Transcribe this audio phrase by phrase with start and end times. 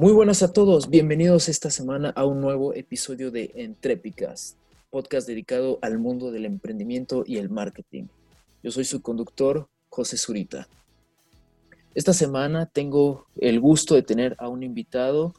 [0.00, 4.56] Muy buenas a todos, bienvenidos esta semana a un nuevo episodio de Entrépicas,
[4.88, 8.04] podcast dedicado al mundo del emprendimiento y el marketing.
[8.62, 10.68] Yo soy su conductor, José Zurita.
[11.94, 15.34] Esta semana tengo el gusto de tener a un invitado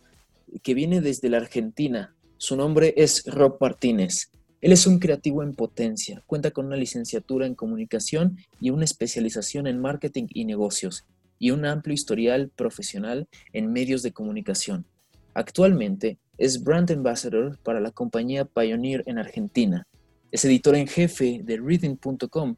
[0.61, 2.13] que viene desde la Argentina.
[2.37, 4.29] Su nombre es Rob Martínez.
[4.61, 9.65] Él es un creativo en potencia, cuenta con una licenciatura en comunicación y una especialización
[9.65, 11.03] en marketing y negocios,
[11.41, 14.85] y un amplio historial profesional en medios de comunicación.
[15.33, 19.87] Actualmente es Brand Ambassador para la compañía Pioneer en Argentina.
[20.31, 22.55] Es editor en jefe de Reading.com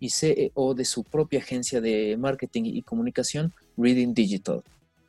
[0.00, 4.62] y CEO de su propia agencia de marketing y comunicación, Reading Digital.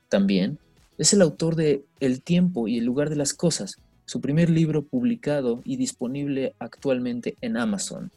[0.08, 0.60] También
[1.00, 4.84] es el autor de El tiempo y el lugar de las cosas, su primer libro
[4.84, 8.12] publicado y disponible actualmente en Amazon.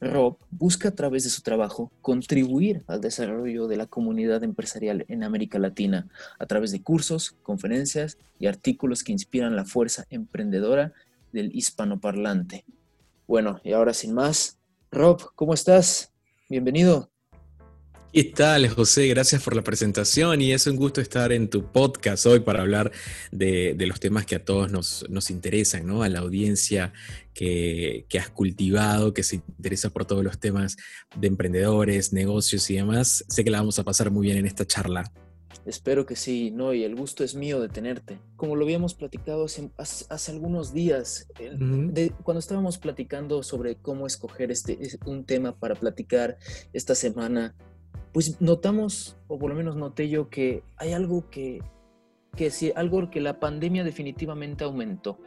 [0.00, 5.24] Rob busca a través de su trabajo contribuir al desarrollo de la comunidad empresarial en
[5.24, 10.92] América Latina a través de cursos, conferencias y artículos que inspiran la fuerza emprendedora
[11.32, 12.64] del hispanoparlante.
[13.26, 14.58] Bueno, y ahora sin más,
[14.90, 16.12] Rob, ¿cómo estás?
[16.48, 17.10] Bienvenido.
[18.10, 19.06] ¿Qué tal, José?
[19.08, 22.90] Gracias por la presentación y es un gusto estar en tu podcast hoy para hablar
[23.30, 26.02] de, los temas que a todos nos, interesan, ¿no?
[26.02, 26.94] A la audiencia
[27.34, 30.78] que, has cultivado, que se interesa por todos los temas
[31.16, 33.26] de emprendedores, negocios y demás.
[33.28, 35.12] Sé que la vamos a pasar muy bien en esta charla.
[35.66, 38.18] Espero que sí, no, y el gusto es mío de tenerte.
[38.36, 39.44] Como lo habíamos platicado
[39.76, 41.28] hace, algunos días,
[42.22, 46.38] cuando estábamos platicando sobre cómo escoger este, un tema para platicar
[46.72, 47.54] esta semana,
[48.18, 51.62] pues notamos, o por lo menos noté yo, que hay algo que,
[52.34, 55.20] que sí, algo que la pandemia definitivamente aumentó,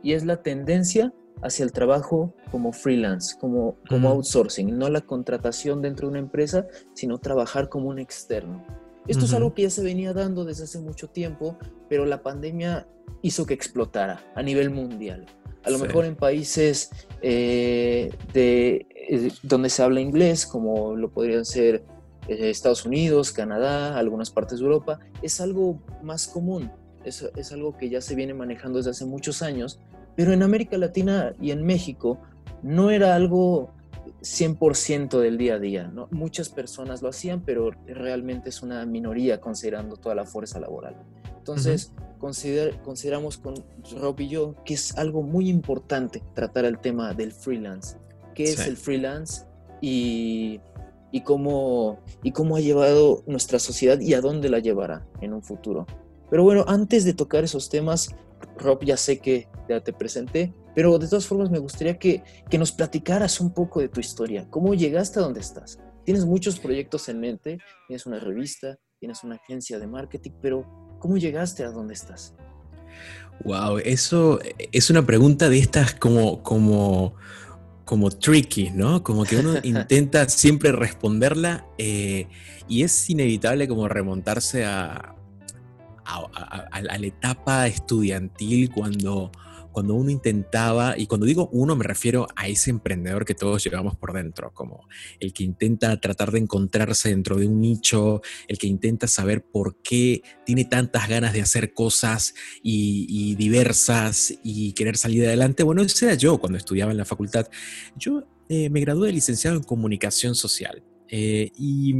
[0.00, 1.12] y es la tendencia
[1.42, 6.68] hacia el trabajo como freelance, como, como outsourcing, no la contratación dentro de una empresa,
[6.94, 8.64] sino trabajar como un externo.
[9.08, 11.58] Esto es algo que ya se venía dando desde hace mucho tiempo,
[11.88, 12.86] pero la pandemia
[13.22, 15.26] hizo que explotara a nivel mundial.
[15.64, 16.92] A lo mejor en países
[17.22, 21.82] eh, de, eh, donde se habla inglés, como lo podrían ser
[22.28, 26.70] Estados Unidos, Canadá, algunas partes de Europa, es algo más común,
[27.04, 29.80] es, es, algo que ya se viene manejando desde hace muchos años,
[30.16, 32.18] pero en América Latina y en México
[32.62, 33.76] no era algo
[34.22, 35.88] 100% del día a día.
[35.88, 36.08] ¿no?
[36.10, 40.96] Muchas personas lo hacían, pero realmente es una minoría considerando toda la fuerza laboral.
[41.38, 43.54] Entonces, consideramos con
[44.00, 47.98] Rob y yo que es algo muy importante tratar el tema del freelance.
[48.34, 49.44] ¿Qué es el freelance?
[49.80, 50.60] Y
[51.12, 55.42] y cómo, y cómo ha llevado nuestra sociedad y a dónde la llevará en un
[55.42, 55.86] futuro.
[56.30, 58.14] Pero bueno, antes de tocar esos temas,
[58.58, 62.58] Rob, ya sé que ya te presenté, pero de todas formas me gustaría que, que
[62.58, 64.46] nos platicaras un poco de tu historia.
[64.50, 65.78] ¿Cómo llegaste a donde estás?
[66.04, 70.64] Tienes muchos proyectos en mente, tienes una revista, tienes una agencia de marketing, pero
[70.98, 72.34] ¿cómo llegaste a donde estás?
[73.44, 74.38] Wow, eso
[74.72, 77.14] es una pregunta de estas como, como
[77.86, 79.02] como tricky, ¿no?
[79.04, 82.26] Como que uno intenta siempre responderla eh,
[82.68, 85.14] y es inevitable como remontarse a,
[86.04, 89.30] a, la etapa estudiantil cuando
[89.76, 93.94] cuando uno intentaba, y cuando digo uno me refiero a ese emprendedor que todos llevamos
[93.94, 94.88] por dentro, como
[95.20, 99.82] el que intenta tratar de encontrarse dentro de un nicho, el que intenta saber por
[99.82, 105.62] qué tiene tantas ganas de hacer cosas y, diversas y querer salir adelante.
[105.62, 107.46] Bueno, ese era yo cuando estudiaba en la facultad.
[107.96, 111.94] Yo eh, me gradué de licenciado en comunicación social eh, y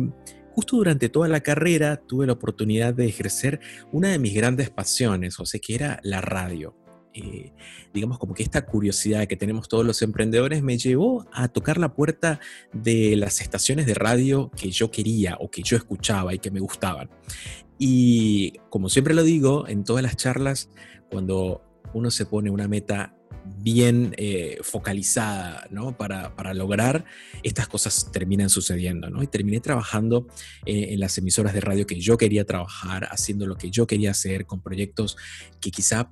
[0.55, 3.61] justo durante toda la carrera tuve la oportunidad de ejercer
[3.93, 6.75] una de mis grandes pasiones, o sea, que era la radio.
[7.17, 7.53] Eh,
[7.95, 11.95] digamos, como que esta curiosidad que tenemos todos los emprendedores me llevó a tocar la
[11.95, 12.41] puerta
[12.73, 16.61] de las estaciones de radio que yo quería o que yo escuchaba y que me
[16.61, 17.09] gustaban.
[17.79, 20.69] Y como siempre lo digo en todas las charlas,
[21.11, 21.63] cuando
[21.95, 23.15] uno se pone una meta
[23.59, 25.97] bien eh, focalizada ¿no?
[25.97, 27.05] para, para, lograr,
[27.43, 29.09] estas cosas terminan sucediendo.
[29.09, 29.23] ¿no?
[29.23, 30.27] Y terminé trabajando
[30.65, 34.11] eh, en las emisoras de radio que yo quería trabajar, haciendo lo que yo quería
[34.11, 35.17] hacer, con proyectos
[35.61, 36.11] que quizá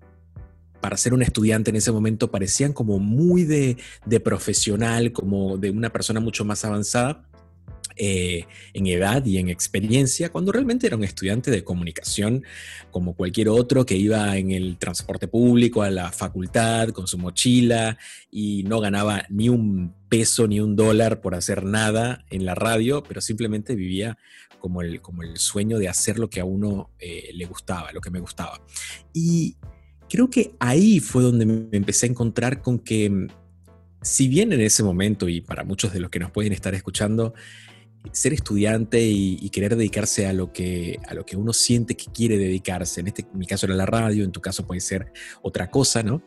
[0.85, 3.79] para ser un estudiante en ese momento parecían como muy de,
[4.23, 7.27] profesional, como de una persona mucho más avanzada.
[7.97, 8.45] Eh,
[8.75, 12.43] en edad y en experiencia, cuando realmente era un estudiante de comunicación
[12.91, 17.97] como cualquier otro que iba en el transporte público a la facultad con su mochila
[18.31, 23.05] y no ganaba ni un peso ni un dólar por hacer nada en la radio,
[23.05, 24.19] pero simplemente vivía
[24.59, 28.01] como el, como el sueño de hacer lo que a uno eh, le gustaba, lo
[28.03, 28.61] que me gustaba.
[29.13, 29.57] Y
[30.09, 33.29] creo que ahí fue donde me empecé a encontrar con que, mm,
[34.03, 37.35] si bien en ese momento, y para muchos de los que nos pueden estar escuchando,
[38.13, 42.37] ser estudiante y, querer dedicarse a lo, que, a lo que uno siente que quiere
[42.37, 45.13] dedicarse, en, este, mi caso era la radio, en tu caso puede ser
[45.43, 46.23] otra cosa, ¿no?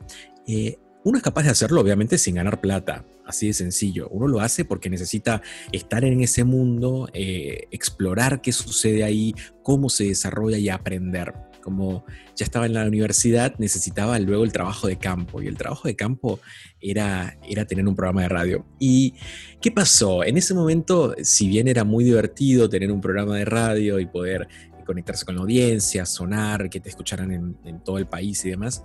[0.48, 4.10] Eh, uno es capaz de hacerlo obviamente sin ganar plata, así de sencillo.
[4.10, 5.42] Uno lo hace porque necesita
[5.72, 9.34] estar en ese mundo, eh, explorar qué sucede ahí,
[9.64, 11.34] cómo se desarrolla y aprender.
[11.68, 15.90] Como ya estaba en la universidad, necesitaba luego el trabajo de campo y el trabajo
[15.90, 16.40] de campo
[16.80, 18.66] era, era tener un programa de radio.
[18.80, 19.16] ¿Y
[19.60, 20.24] qué pasó?
[20.24, 24.48] En ese momento, si bien era muy divertido tener un programa de radio y poder
[24.86, 28.84] conectarse con la audiencia, sonar, que te escucharan en, todo el país y demás,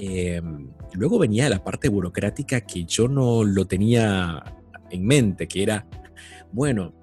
[0.00, 4.44] Em, luego venía la parte burocrática que yo no lo tenía
[4.90, 5.86] en mente, que era,
[6.52, 6.94] bueno,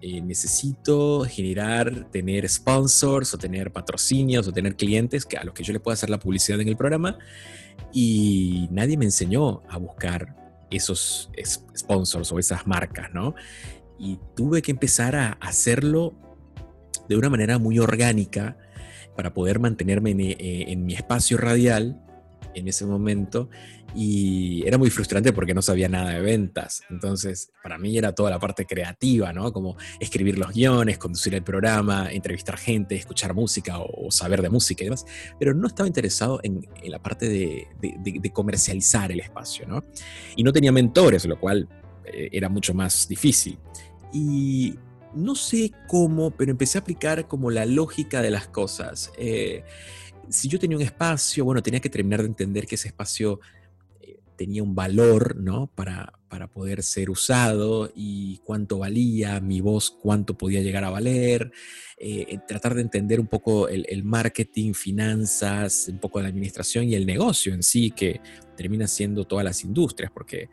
[0.00, 5.62] eh, necesito generar, tener sponsors o tener patrocinios o tener clientes que, a los que
[5.62, 7.18] yo le pueda hacer la publicidad en el programa
[7.92, 10.36] y nadie me enseñó a buscar
[10.70, 11.30] esos
[11.76, 13.34] sponsors o esas marcas, ¿no?
[13.98, 16.14] Y tuve que empezar a hacerlo
[17.08, 18.56] de una manera muy orgánica
[19.16, 22.00] para poder mantenerme eh, en, mi espacio radial
[22.54, 23.50] en ese momento
[23.94, 26.82] y era muy frustrante porque no sabía nada de ventas.
[26.90, 29.52] Entonces, para mí era toda la parte creativa, ¿no?
[29.52, 34.82] Como escribir los guiones, conducir el programa, entrevistar gente, escuchar música o, saber de música
[34.82, 35.06] y demás,
[35.38, 39.84] pero no estaba interesado en, la parte de, de, comercializar el espacio, ¿no?
[40.36, 41.68] Y no tenía mentores, lo cual
[42.04, 43.58] eh, era mucho más difícil.
[44.12, 44.74] Y
[45.14, 49.12] no sé cómo, pero empecé a aplicar como la lógica de las cosas.
[49.16, 49.64] Eh,
[50.28, 53.40] si yo tenía un espacio, bueno, tenía que terminar de entender que ese espacio
[54.40, 55.66] tenía un valor, ¿no?
[55.66, 61.52] Para, para poder ser usado y cuánto valía, mi voz, cuánto podía llegar a valer,
[61.98, 66.94] eh, tratar de entender un poco el, el, marketing, finanzas, un poco la administración y
[66.94, 68.22] el negocio en sí, que
[68.56, 70.48] termina siendo todas las industrias, porque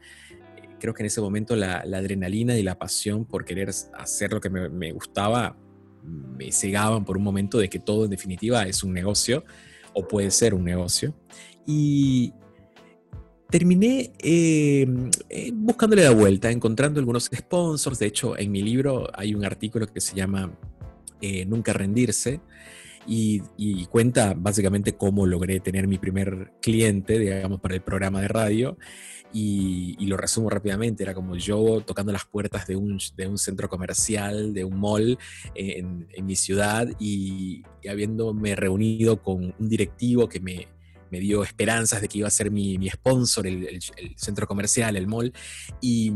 [0.81, 4.50] creo que en ese momento la, adrenalina y la pasión por querer hacer lo que
[4.50, 5.56] me, gustaba
[6.04, 9.45] me cegaban por un momento de que todo en definitiva es un negocio
[9.94, 11.16] o puede ser un negocio.
[11.66, 12.34] Y
[13.50, 18.00] terminé em, eh, buscándole la vuelta, encontrando algunos sponsors.
[18.00, 20.52] De hecho, en mi libro hay un artículo que se llama
[21.22, 22.42] eh, Nunca rendirse.
[23.10, 28.28] Y, y, cuenta básicamente cómo logré tener mi primer cliente, digamos, para el programa de
[28.28, 28.78] radio
[29.34, 33.00] y, lo resumo rápidamente, era como yo tocando las puertas de un,
[33.38, 35.18] centro comercial, de un mall
[35.56, 40.68] en, en mi ciudad y, habiéndome reunido con un directivo que me,
[41.12, 43.81] me, dio esperanzas de que iba a ser mi, mi sponsor, el, el,
[44.15, 45.33] centro comercial, el mall,
[45.81, 46.13] y...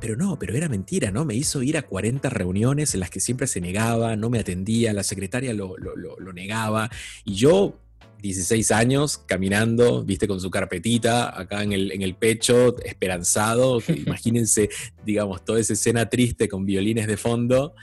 [0.00, 1.24] Pero no, pero era mentira, ¿no?
[1.24, 4.92] Me hizo ir a 40 reuniones en las que siempre se negaba, no me atendía,
[4.92, 6.88] la secretaria lo, lo, lo negaba,
[7.24, 7.80] y yo
[8.20, 13.80] 16 años caminando, viste, con su carpetita acá en el, en el pecho, esperanzado.
[13.88, 14.68] imagínense,
[15.04, 17.74] digamos, toda esa escena triste con violines de fondo.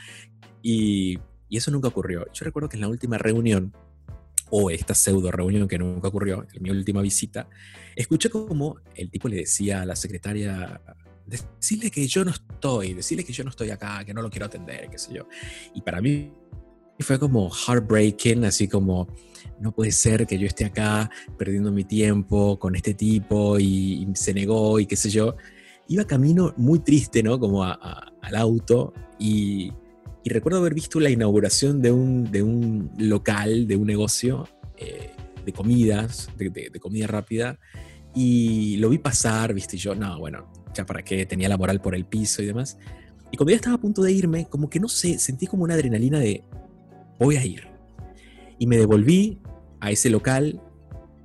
[0.61, 2.25] Y, y, eso nunca ocurrió.
[2.33, 3.73] Yo recuerdo que en la última reunión,
[4.49, 7.49] o esta pseudo reunión que nunca ocurrió, mi última visita,
[7.95, 10.81] escuché como el tipo le decía a la secretaria,
[11.25, 14.45] decirle que yo no estoy, decirle que yo no estoy acá, que no lo quiero
[14.45, 15.27] atender, qué sé yo.
[15.73, 16.31] Y para mí
[16.99, 19.07] fue como heartbreaking, así como
[19.59, 24.33] no puede ser que yo esté acá perdiendo mi tiempo con este tipo y, se
[24.33, 25.35] negó y qué sé yo.
[25.87, 27.39] Iba camino muy triste, ¿no?
[27.39, 29.71] Como al auto y,
[30.29, 35.11] recuerdo haber visto la inauguración de un, de un local, de un negocio eh,
[35.45, 37.59] de comidas, de, comida rápida
[38.15, 41.93] y lo vi pasar, viste, yo, no, bueno, ya para qué, tenía la moral por
[41.93, 42.77] el piso y demás.
[43.31, 45.75] Y cuando ya estaba a punto de irme, como que no sé, sentí como una
[45.75, 46.43] adrenalina de,
[47.19, 47.67] voy a ir.
[48.57, 49.39] Y me devolví
[49.79, 50.61] a ese local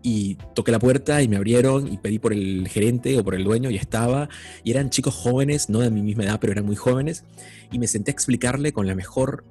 [0.02, 3.44] y toqué la puerta y me abrieron y pedí por el gerente o por el
[3.44, 4.28] dueño y estaba.
[4.64, 7.24] Y eran chicos jóvenes, no de mi misma edad, pero eran muy jóvenes.
[7.70, 9.44] Y me senté a explicarle con la mejor,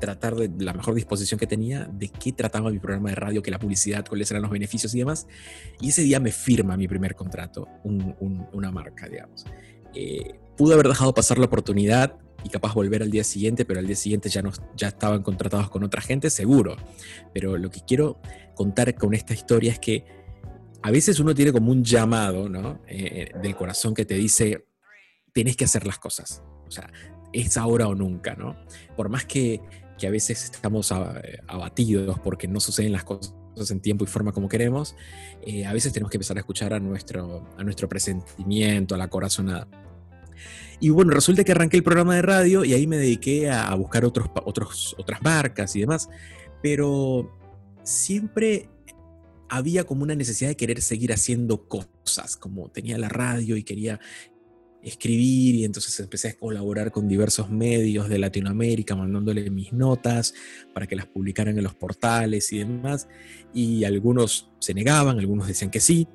[0.00, 3.50] tratar de la mejor disposición que tenía de qué trataba mi programa de radio, que
[3.50, 5.26] la publicidad, cuáles eran los beneficios y demás.
[5.80, 9.46] Y ese día me firma mi primer contrato, una marca, digamos.
[9.94, 13.86] Eh, pude haber dejado pasar la oportunidad, y capaz volver al día siguiente, pero al
[13.86, 16.76] día siguiente ya, no, ya estaban contratados con otra gente, seguro.
[17.32, 18.20] Pero lo que quiero
[18.54, 20.04] contar con esta historia es que
[20.82, 22.82] a veces uno tiene como un llamado ¿no?
[22.86, 24.66] Eh, eh, del corazón que te dice,
[25.32, 26.42] tenés que hacer las cosas.
[26.66, 26.92] O sea,
[27.32, 28.56] es ahora o nunca, ¿no?
[28.94, 29.60] Por más que,
[29.98, 33.34] que a veces estamos abatidos porque no suceden las cosas
[33.70, 34.96] en tiempo y forma como queremos,
[35.46, 39.08] eh, a veces tenemos que empezar a escuchar a nuestro, a nuestro presentimiento, a la
[39.08, 39.68] corazonada.
[40.80, 44.04] Y bueno, resulta que arranqué el programa de radio y ahí me dediqué a, buscar
[44.04, 46.08] otros, otros, otras marcas y demás,
[46.62, 47.30] pero
[47.82, 48.68] siempre
[49.48, 54.00] había como una necesidad de querer seguir haciendo cosas, como tenía la radio y quería
[54.84, 60.34] escribir y entonces empecé a colaborar con diversos medios de Latinoamérica, mandándole mis notas
[60.74, 63.08] para que las publicaran en los portales y demás.
[63.54, 66.06] Y algunos se negaban, algunos decían que sí.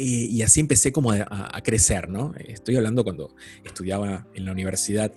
[0.00, 2.32] Eh, y así empecé como a, crecer, ¿no?
[2.38, 5.12] Estoy hablando cuando estudiaba en la universidad.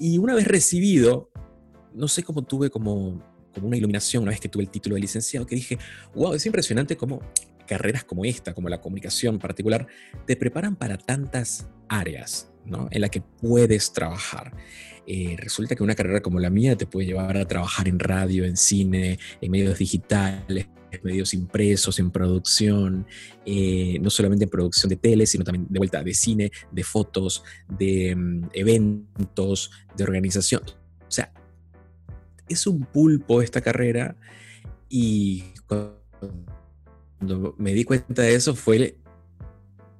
[0.00, 1.30] Y una vez recibido,
[1.92, 5.02] no sé cómo tuve como, como una iluminación una vez que tuve el título de
[5.02, 5.78] licenciado, que dije,
[6.14, 7.20] wow, es impresionante cómo
[7.66, 9.86] carreras como esta, como la comunicación en particular,
[10.26, 12.88] te preparan para tantas áreas ¿no?
[12.90, 14.54] en las que puedes trabajar.
[15.06, 18.46] Eh, resulta que una carrera como la mía te puede llevar a trabajar en radio,
[18.46, 20.68] en cine, en medios digitales,
[21.02, 23.06] medios impresos, en producción,
[23.44, 27.42] eh, no solamente en producción de tele, sino también de vuelta de cine, de fotos,
[27.68, 30.62] de mm, eventos, de organización.
[31.06, 31.32] O sea,
[32.48, 34.16] es un pulpo esta carrera
[34.88, 38.98] y cuando me di cuenta de eso fue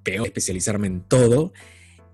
[0.03, 1.53] peor especializarme en todo.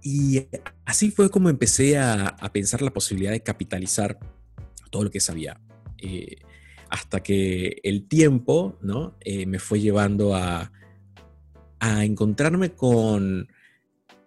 [0.03, 0.47] Y
[0.87, 4.19] así fue como empecé a, pensar la posibilidad de capitalizar
[4.91, 5.61] todo lo que sabía.
[5.99, 6.37] Eh,
[6.91, 9.17] hasta que el tiempo ¿no?
[9.21, 10.73] Eh, me fue llevando a,
[11.79, 13.49] a encontrarme con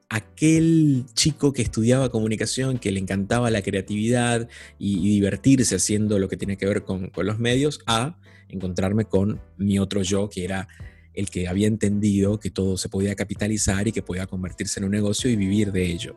[0.10, 6.38] aquel chico que estudiaba comunicación, que le encantaba la creatividad y, divertirse haciendo lo que
[6.38, 10.68] tiene que ver con, con, los medios, a encontrarme con mi otro yo, que era
[11.14, 14.92] el que había entendido que todo se podía capitalizar y que podía convertirse en un
[14.92, 16.16] negocio y vivir de ello.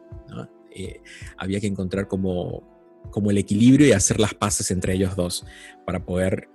[0.75, 1.01] Eh,
[1.39, 2.76] había que encontrar como,
[3.11, 5.45] como el equilibrio y hacer las paces entre ellos dos
[5.85, 6.49] para poder,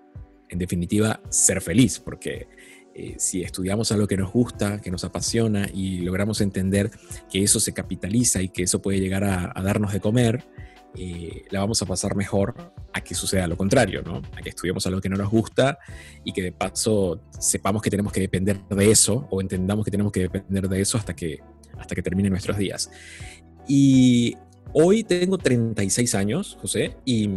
[0.49, 2.47] en definitiva, ser feliz, porque
[2.93, 6.91] eh, si estudiamos algo que nos gusta, que nos apasiona y logramos entender
[7.31, 10.43] que eso se capitaliza y que eso puede llegar a, darnos de comer,
[10.97, 14.21] eh, la vamos a pasar mejor a que suceda lo contrario, ¿no?
[14.35, 15.79] A que estudiemos algo que no nos gusta
[16.25, 20.11] y que de paso sepamos que tenemos que depender de eso o entendamos que tenemos
[20.11, 21.39] que depender de eso hasta que,
[21.77, 22.91] hasta que terminen nuestros días.
[23.69, 24.35] Y
[24.73, 27.29] hoy tengo 36 años, José, y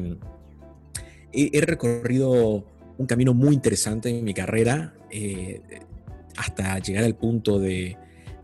[1.32, 2.64] he, recorrido
[2.98, 5.60] un camino muy interesante en mi carrera eh,
[6.36, 7.96] hasta llegar al punto de,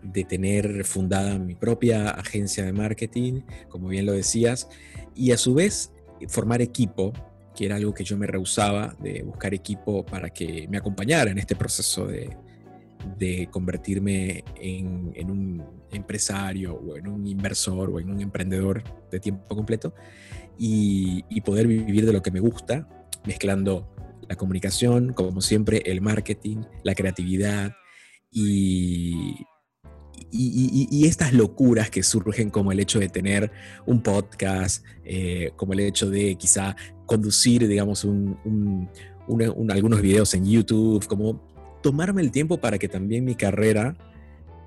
[0.02, 4.68] de tener fundada mi propia agencia de marketing, como bien lo decías,
[5.14, 5.92] y a su vez
[6.28, 7.12] formar equipo,
[7.54, 11.38] que era algo que yo me rehusaba de buscar equipo para que me acompañara en
[11.38, 12.30] este proceso de,
[13.50, 19.94] convertirme en, un empresario o en un inversor o en un emprendedor de tiempo completo
[20.58, 22.88] y, poder vivir de lo que me gusta,
[23.24, 23.94] mezclando
[24.28, 27.72] la comunicación, como siempre, el marketing, la creatividad
[28.30, 29.46] y,
[30.30, 33.50] y, estas locuras que surgen como el hecho de tener
[33.86, 36.76] un podcast, eh, como el hecho de quizá
[37.06, 38.06] conducir, digamos,
[39.70, 41.49] algunos videos en YouTube, como
[41.82, 43.96] tomarme el tiempo para que también mi carrera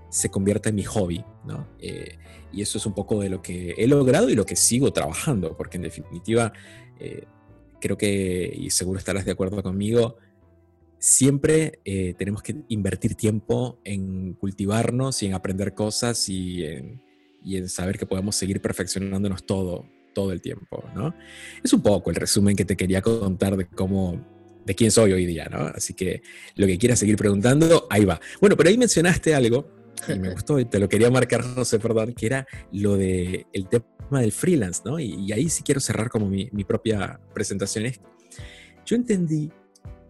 [0.10, 1.68] se convierta en mi hobby, ¿no?
[1.80, 2.18] Eh,
[2.52, 5.58] y eso es un poco de lo que he logrado y lo que sigo trabajando,
[5.58, 6.54] porque en definitiva,
[7.00, 7.26] eh,
[7.82, 10.18] creo que, y seguro estarás de acuerdo conmigo,
[11.00, 17.02] siempre eh, tenemos que invertir tiempo en cultivarnos y en aprender cosas y en,
[17.68, 21.14] saber que podemos seguir perfeccionándonos todo, todo el tiempo, ¿no?
[21.62, 24.24] Es un poco el resumen que te quería contar de cómo,
[24.66, 25.60] de quién soy hoy día, ¿no?
[25.68, 26.22] Así que
[26.56, 28.20] lo que quieras seguir preguntando, ahí va.
[28.40, 29.68] Bueno, pero ahí mencionaste algo
[30.08, 33.68] y me gustó y te lo quería marcar, José, perdón, que era lo de el
[33.68, 35.00] tema del freelance, ¿no?
[35.00, 37.92] Y, ahí sí quiero cerrar como mi, mi propia presentación.
[38.86, 39.52] Yo entendí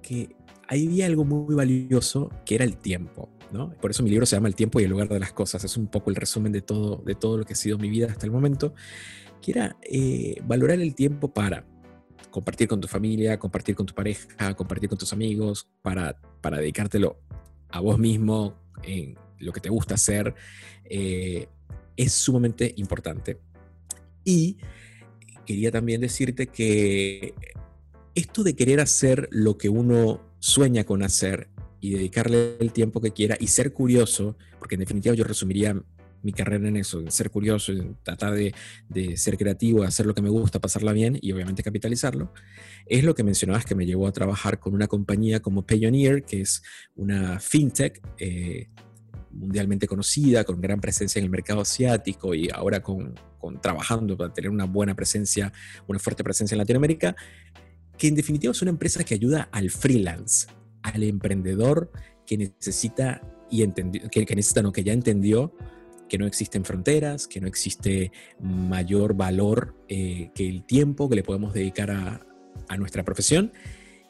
[0.02, 0.36] que
[0.68, 3.30] ahí había algo muy valioso que era el tiempo.
[3.52, 3.72] ¿no?
[3.74, 5.64] Por eso mi libro se llama El tiempo y el lugar de las cosas.
[5.64, 8.08] Es un poco el resumen de todo, de todo lo que ha sido mi vida
[8.08, 8.74] hasta el momento,
[9.42, 11.66] que era eh, valorar el tiempo para
[12.34, 17.20] compartir con tu familia, compartir con tu pareja, compartir con tus amigos, para, para dedicártelo
[17.70, 20.34] a vos mismo, en lo que te gusta hacer,
[20.86, 21.48] eh,
[21.96, 23.38] es sumamente importante.
[24.26, 24.58] Y
[25.46, 27.36] quería también decirte que
[28.16, 31.50] esto de querer hacer lo que uno sueña con hacer
[31.82, 35.80] y dedicarle el tiempo que quiera y ser curioso, porque en definitiva yo resumiría
[36.24, 38.54] mi carrera en eso, en ser curioso, en tratar de,
[39.18, 42.34] ser creativo, hacer lo que me gusta, pasarla bien y obviamente capitalizarlo,
[42.86, 46.42] es lo que mencionabas que me llevó a trabajar con una compañía como Payoneer, que
[46.42, 46.64] es
[46.96, 48.70] una fintech eh,
[49.32, 54.34] mundialmente conocida, con gran presencia en el mercado asiático y ahora con, con trabajando para
[54.34, 55.52] tener una buena presencia,
[55.88, 57.16] una fuerte presencia en Latinoamérica,
[57.98, 60.48] que en definitiva es una empresa que ayuda al freelance,
[60.84, 61.92] al emprendedor
[62.26, 63.68] que necesita y
[64.10, 65.54] que, que necesita, no, que ya entendió
[66.14, 71.24] que no existen fronteras, que no existe mayor valor eh, que el tiempo que le
[71.24, 72.24] podemos dedicar a,
[72.70, 73.52] a, nuestra profesión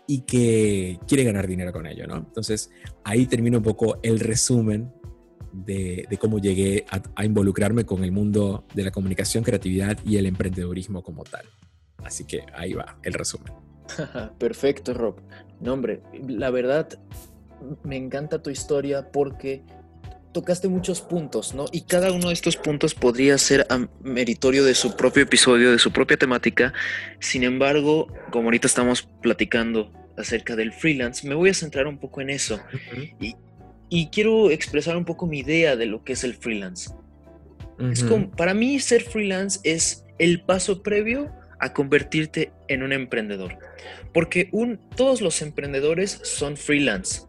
[0.05, 2.17] y que quiere ganar dinero con ello, ¿no?
[2.17, 2.71] Entonces,
[3.05, 4.91] ahí termina un poco el resumen
[5.53, 11.03] de, cómo llegué a, involucrarme con el mundo de la comunicación, creatividad y el emprendedurismo
[11.03, 11.45] como tal.
[12.03, 13.53] Así que ahí va el resumen.
[14.37, 15.21] Perfecto, Rob.
[15.61, 16.99] No, hombre, la verdad
[17.83, 19.63] me encanta tu historia porque
[20.33, 21.65] tocaste muchos puntos, ¿no?
[21.71, 23.65] Y cada uno de estos puntos podría ser
[24.01, 26.73] meritorio de su propio episodio, de su propia temática.
[27.19, 32.19] Sin embargo, como ahorita estamos platicando acerca del freelance, me voy a centrar un poco
[32.21, 32.59] en eso.
[33.19, 36.91] y, quiero expresar un poco mi idea de lo que es el freelance.
[37.91, 43.57] Es como, para mí ser freelance es el paso previo a convertirte en un emprendedor.
[44.13, 47.23] Porque un, todos los emprendedores son freelance,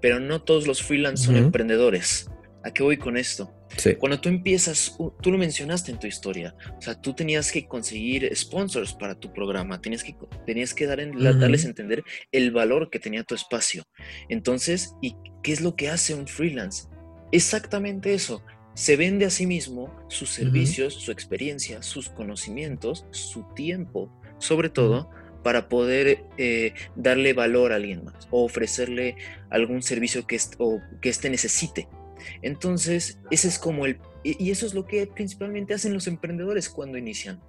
[0.00, 2.30] pero no todos los freelance son emprendedores.
[2.66, 3.54] ¿A qué voy con esto?
[4.00, 8.28] Cuando tú empiezas, tú lo mencionaste en tu historia, o sea, tú tenías que conseguir
[8.34, 12.98] sponsors para tu programa, tenías que, tenías que dar darles a entender el valor que
[12.98, 13.84] tenía tu espacio.
[14.28, 16.88] Entonces, ¿y qué es lo que hace un freelance?
[17.30, 18.42] Exactamente eso.
[18.74, 25.08] Se vende a sí mismo sus servicios, su experiencia, sus conocimientos, su tiempo, sobre todo,
[25.44, 29.14] para poder eh, darle valor a alguien más o ofrecerle
[29.50, 31.86] algún servicio que, o que éste necesite.
[32.42, 33.98] Entonces, ese es como el...
[34.22, 37.40] Y eso es lo que principalmente hacen los emprendedores cuando inician.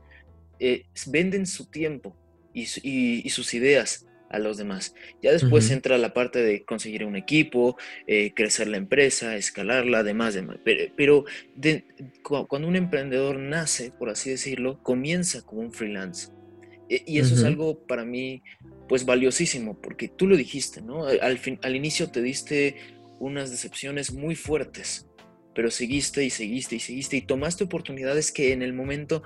[0.60, 2.16] Eh, venden su tiempo
[2.54, 4.94] y, sus ideas a los demás.
[5.22, 10.34] Ya después entra la parte de conseguir un equipo, eh, crecer la empresa, escalarla, además
[10.34, 10.58] demás.
[10.64, 11.26] Pero,
[12.24, 16.30] cuando un emprendedor nace, por así decirlo, comienza como un freelance.
[16.90, 18.42] E, y eso es algo para mí,
[18.88, 21.06] pues valiosísimo, porque tú lo dijiste, ¿no?
[21.06, 22.76] Al, fin, al inicio te diste
[23.20, 25.08] unas decepciones muy fuertes,
[25.56, 29.24] pero seguiste y seguiste y seguiste y tomaste oportunidades que en el momento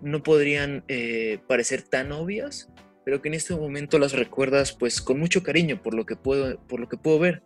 [0.00, 2.70] no podrían eh, parecer tan obvias,
[3.04, 6.58] pero que en este momento las recuerdas pues con mucho cariño por lo que puedo,
[6.66, 7.42] por lo que puedo ver.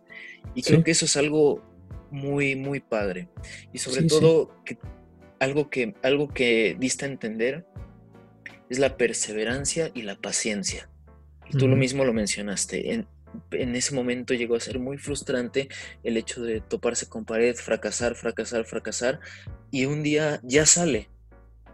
[0.55, 1.63] Y creo que eso es algo
[2.11, 3.29] muy, muy padre.
[3.73, 4.77] Y sobre todo, Que,
[5.39, 7.65] algo, que, algo que diste a entender
[8.69, 10.89] es la perseverancia y la paciencia.
[11.51, 12.93] Y tú lo mismo lo mencionaste.
[12.93, 13.07] En,
[13.51, 15.69] en ese momento llegó a ser muy frustrante
[16.03, 19.19] el hecho de toparse con pared, fracasar, fracasar, fracasar,
[19.71, 21.09] y un día ya sale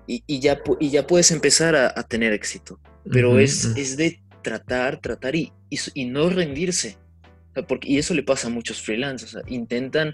[0.07, 2.79] y, ya, y ya puedes empezar a, tener éxito.
[3.11, 6.97] Pero es, es de tratar, tratar y, y, no rendirse.
[7.67, 9.37] porque, y eso le pasa a muchos freelancers.
[9.47, 10.13] intentan.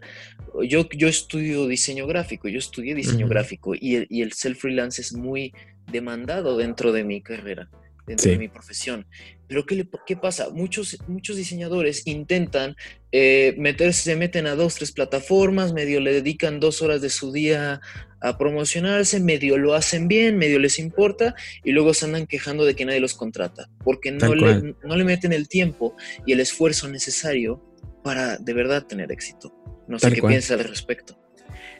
[0.67, 5.13] Yo, yo estudio diseño gráfico, yo estudié diseño gráfico y el, y el self-freelance es
[5.13, 5.53] muy
[5.91, 7.69] demandado dentro de mi carrera
[8.11, 9.05] dentro de mi profesión.
[9.47, 10.49] Pero ¿qué, qué pasa?
[10.49, 12.75] Muchos, muchos diseñadores intentan
[13.11, 17.31] eh, meterse, se meten a dos, tres plataformas, medio le dedican dos horas de su
[17.31, 17.81] día
[18.21, 22.75] a promocionarse, medio lo hacen bien, medio les importa y luego se andan quejando de
[22.75, 25.95] que nadie los contrata, porque no le, no le, meten el tiempo
[26.25, 27.61] y el esfuerzo necesario
[28.03, 29.53] para de verdad tener éxito.
[29.87, 31.17] No sé qué piensas al respecto.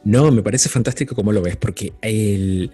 [0.04, 2.72] No, me parece fantástico cómo lo ves, porque el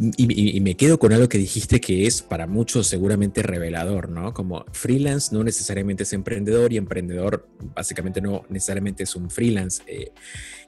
[0.00, 4.32] y, me quedo con algo que dijiste que es para muchos seguramente revelador, ¿no?
[4.32, 9.82] Como freelance no necesariamente es emprendedor y emprendedor básicamente no necesariamente es un freelance.
[9.86, 10.12] Eh,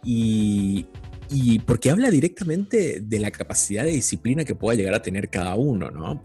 [0.03, 0.87] y,
[1.65, 5.89] porque habla directamente de la capacidad de disciplina que pueda llegar a tener cada uno,
[5.91, 6.21] ¿no?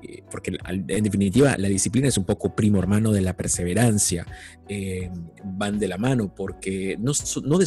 [0.00, 4.24] Eh, porque en definitiva la disciplina es un poco primo hermano de la perseverancia,
[4.68, 5.10] eh,
[5.42, 7.10] van de la mano porque no,
[7.42, 7.66] no, de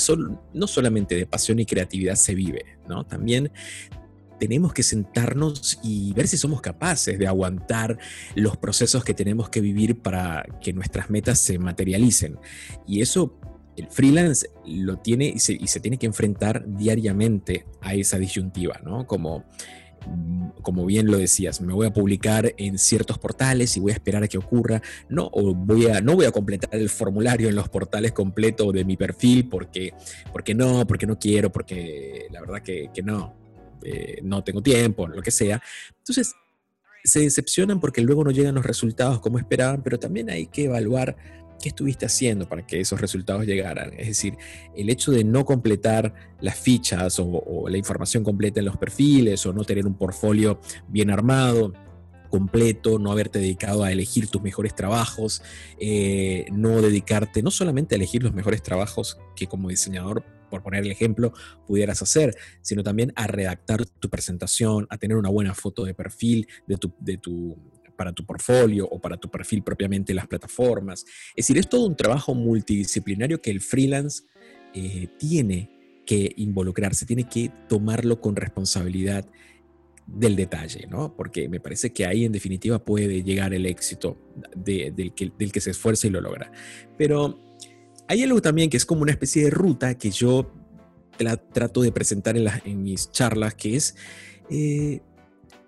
[0.53, 3.05] no solamente de pasión y creatividad se vive, ¿no?
[3.05, 3.51] También
[4.41, 7.99] tenemos que sentarnos y ver si somos capaces de aguantar
[8.33, 12.39] los procesos que tenemos que vivir para que nuestras metas se materialicen.
[12.87, 13.37] Y eso
[13.77, 19.05] el freelance lo tiene y se, tiene que enfrentar diariamente a esa disyuntiva, ¿no?
[19.05, 19.45] Como,
[20.63, 24.23] como bien lo decías, me voy a publicar en ciertos portales y voy a esperar
[24.23, 27.69] a que ocurra, no, o voy a, no voy a completar el formulario en los
[27.69, 29.93] portales completo de mi perfil porque,
[30.31, 33.39] porque no, porque no quiero, porque la verdad que, que no.
[33.83, 35.61] Eh, no tengo tiempo, lo que sea.
[35.97, 36.33] Entonces,
[37.03, 41.15] se decepcionan porque luego no llegan los resultados como esperaban, pero también hay que evaluar
[41.61, 43.93] qué estuviste haciendo para que esos resultados llegaran.
[43.97, 44.37] Es decir,
[44.75, 49.53] el hecho de no completar las fichas o, la información completa en los perfiles o
[49.53, 51.73] no tener un portfolio bien armado,
[52.29, 55.43] completo, no haberte dedicado a elegir tus mejores trabajos,
[55.79, 60.83] eh, no dedicarte no solamente a elegir los mejores trabajos que como diseñador por poner
[60.83, 61.33] el ejemplo,
[61.65, 66.47] pudieras hacer, sino también a redactar tu presentación, a tener una buena foto de perfil
[66.67, 67.57] de tu, de tu,
[67.95, 71.05] para tu portfolio o para tu perfil propiamente en las plataformas.
[71.35, 74.23] Es decir, es todo un trabajo multidisciplinario que el freelance
[74.73, 79.25] eh, tiene que involucrarse, tiene que tomarlo con responsabilidad
[80.07, 81.15] del detalle, ¿no?
[81.15, 84.17] Porque me parece que ahí en definitiva puede llegar el éxito
[84.55, 86.51] del, que, del que se esfuerza y lo logra.
[86.97, 87.39] Pero
[88.11, 90.51] hay algo también que es como una especie de ruta que yo
[91.53, 93.95] trato de presentar en, mis charlas, que es,
[94.49, 94.99] eh,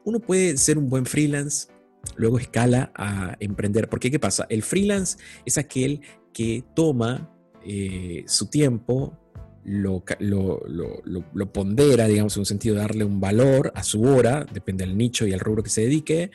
[0.04, 1.68] uno puede ser un buen freelance,
[2.18, 3.88] luego escala a emprender.
[3.88, 4.46] Porque ¿qué pasa?
[4.50, 6.02] El freelance es aquel
[6.34, 7.34] que toma
[7.66, 9.18] eh, su tiempo,
[9.66, 14.86] lo, lo, pondera, digamos, en un sentido de darle un valor a su hora, depende
[14.86, 16.32] del nicho y el rubro que se dedique.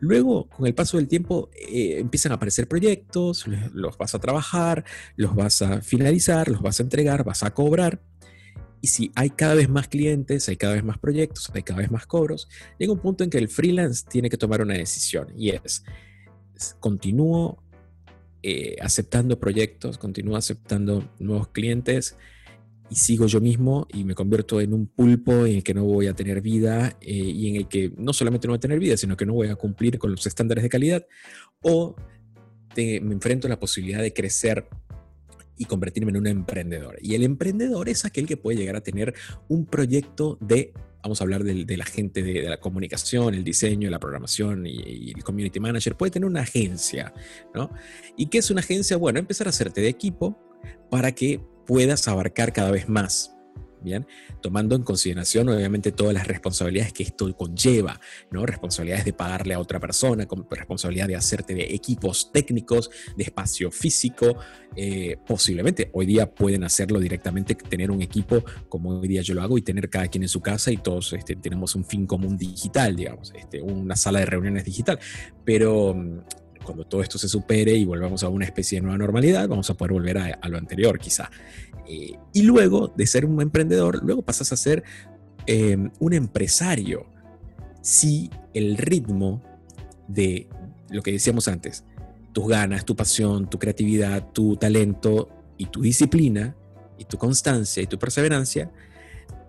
[0.00, 4.84] Luego, con el paso del tiempo, eh, empiezan a aparecer proyectos, los vas a trabajar,
[5.16, 8.00] los vas a finalizar, los vas a entregar, vas a cobrar.
[8.80, 11.90] Y si hay cada vez más clientes, hay cada vez más proyectos, hay cada vez
[11.90, 15.50] más cobros, llega un punto en que el freelance tiene que tomar una decisión y
[15.50, 15.84] es,
[16.80, 17.62] continúo
[18.42, 22.14] eh, aceptando proyectos, continúo aceptando nuevos clientes
[22.94, 26.06] y sigo yo mismo y me convierto en un pulpo en el que no voy
[26.06, 28.96] a tener vida eh, y en el que no solamente no voy a tener vida,
[28.96, 31.04] sino que no voy a cumplir con los estándares de calidad
[31.60, 31.96] o
[32.76, 34.68] me enfrento a la posibilidad de crecer
[35.56, 36.96] y convertirme en un emprendedor.
[37.00, 39.12] Y el emprendedor es aquel que puede llegar a tener
[39.48, 43.98] un proyecto de, vamos a hablar de, la gente de, la comunicación, el diseño, la
[43.98, 47.12] programación y, el community manager, puede tener una agencia,
[47.54, 47.70] ¿no?
[48.16, 48.96] ¿Y qué es una agencia?
[48.96, 50.38] Bueno, empezar a hacerte de equipo
[50.90, 53.30] para que puedas abarcar cada vez más.
[53.84, 54.06] Bien,
[54.40, 58.00] tomando en consideración obviamente todas las responsabilidades que esto conlleva,
[58.30, 58.46] ¿no?
[58.46, 64.38] Responsabilidades de pagarle a otra persona, responsabilidad de hacerte de equipos técnicos, de espacio físico,
[64.74, 69.42] eh, posiblemente hoy día pueden hacerlo directamente, tener un equipo como hoy día yo lo
[69.42, 72.38] hago y tener cada quien en su casa y todos este, tenemos un fin común
[72.38, 74.98] digital, digamos, este, una sala de reuniones digital,
[75.44, 76.20] pero mm,
[76.64, 79.74] cuando todo esto se supere y volvamos a una especie de nueva normalidad, vamos a
[79.74, 81.30] poder volver a, lo anterior quizá.
[81.86, 84.82] Eh, y luego de ser un emprendedor, luego pasas a ser
[85.46, 87.06] em, un empresario.
[87.82, 89.42] Si el ritmo
[90.08, 90.48] de
[90.90, 91.84] lo que decíamos antes,
[92.32, 96.56] tus ganas, tu pasión, tu creatividad, tu talento y tu disciplina
[96.98, 98.70] y tu constancia y tu perseverancia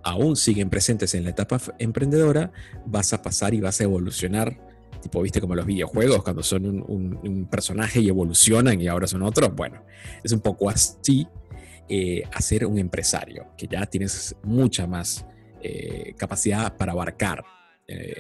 [0.04, 2.52] aún siguen presentes en la etapa emprendedora,
[2.86, 4.75] vas a pasar y vas a evolucionar
[5.06, 9.54] tipo, viste como los videojuegos, cuando son un, personaje y evolucionan y ahora son otros.
[9.56, 9.84] Bueno,
[10.24, 11.28] es un poco así
[11.88, 15.24] eh, hacer un empresario, que ya tienes mucha más
[15.62, 17.44] eh, capacidad para abarcar,
[17.88, 18.16] eh,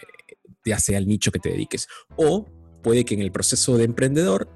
[0.63, 1.88] ya sea el nicho que te dediques.
[2.17, 2.45] O
[2.84, 4.48] puede que en el proceso de emprendedor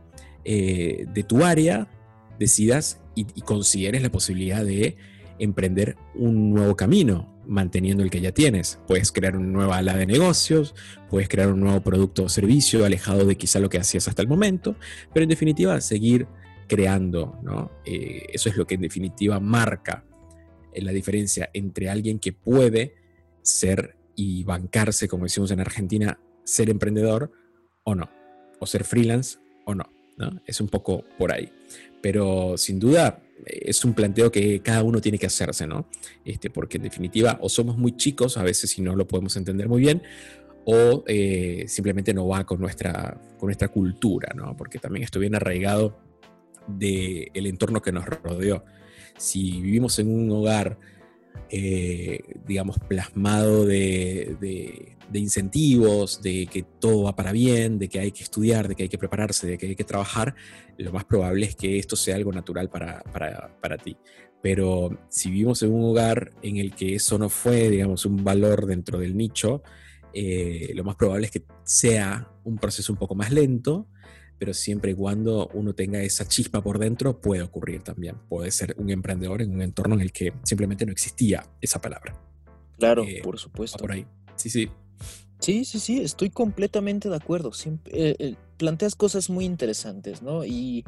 [0.45, 1.87] de tu área
[2.39, 4.97] decidas y consideres la posibilidad de
[5.39, 8.79] emprender un nuevo camino, manteniendo el que ya tienes.
[8.87, 10.75] Puedes crear una nueva ala de negocios,
[11.09, 14.27] puedes crear un nuevo producto o servicio alejado de quizá lo que hacías hasta el
[14.27, 14.75] momento,
[15.13, 16.27] pero en definitiva seguir
[16.67, 17.71] creando, ¿no?
[17.85, 20.05] Eh, eso es lo que en definitiva marca
[20.71, 22.95] eh, la diferencia entre alguien que puede
[23.41, 27.31] ser y bancarse, como decimos en Argentina, ser emprendedor
[27.83, 28.09] o no,
[28.59, 30.41] o ser freelance o no, ¿no?
[30.45, 31.51] Es un poco por ahí.
[32.01, 35.87] Pero sin duda es un planteo que cada uno tiene que hacerse, ¿no?
[36.25, 39.67] Este, porque en definitiva o somos muy chicos a veces si no lo podemos entender
[39.67, 40.01] muy bien,
[40.65, 44.55] o eh, simplemente no va con nuestra, con nuestra cultura, ¿no?
[44.55, 45.99] Porque también estoy bien arraigado
[46.67, 48.63] del entorno que nos rodeó.
[49.17, 50.77] Si vivimos en un hogar
[51.51, 58.23] eh, digamos, plasmado de, incentivos, de que todo va para bien, de que hay que
[58.23, 60.35] estudiar, de que hay que prepararse, de que hay que trabajar,
[60.77, 63.97] lo más probable es que esto sea algo natural para, ti.
[64.41, 68.67] Pero si vivimos en un hogar en el que eso no fue, digamos, un valor
[68.67, 69.63] dentro del nicho,
[70.13, 73.87] eh, lo más probable es que sea un proceso un poco más lento,
[74.37, 78.15] pero siempre y cuando uno tenga esa chispa por dentro, puede ocurrir también.
[78.29, 82.13] Puede ser un emprendedor en un entorno en el que simplemente no existía esa palabra.
[82.77, 83.77] Claro, eh, por supuesto.
[83.77, 84.07] Por ahí.
[84.35, 84.69] Sí, sí.
[85.39, 87.51] Sí, sí, sí, estoy completamente de acuerdo.
[87.85, 90.43] Eh, eh, planteas cosas muy interesantes, ¿no?
[90.43, 90.83] Y,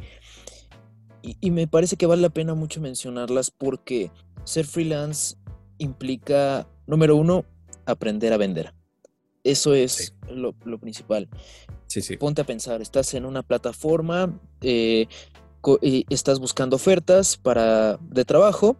[1.22, 4.12] y, me parece que vale la pena mucho mencionarlas porque
[4.44, 5.38] ser freelance
[5.78, 7.46] implica, número uno,
[7.86, 8.74] aprender a vender.
[9.44, 11.30] Eso es lo, lo, principal.
[12.20, 15.08] Ponte a pensar, estás en una plataforma, eh,
[16.10, 18.78] estás buscando ofertas para, de trabajo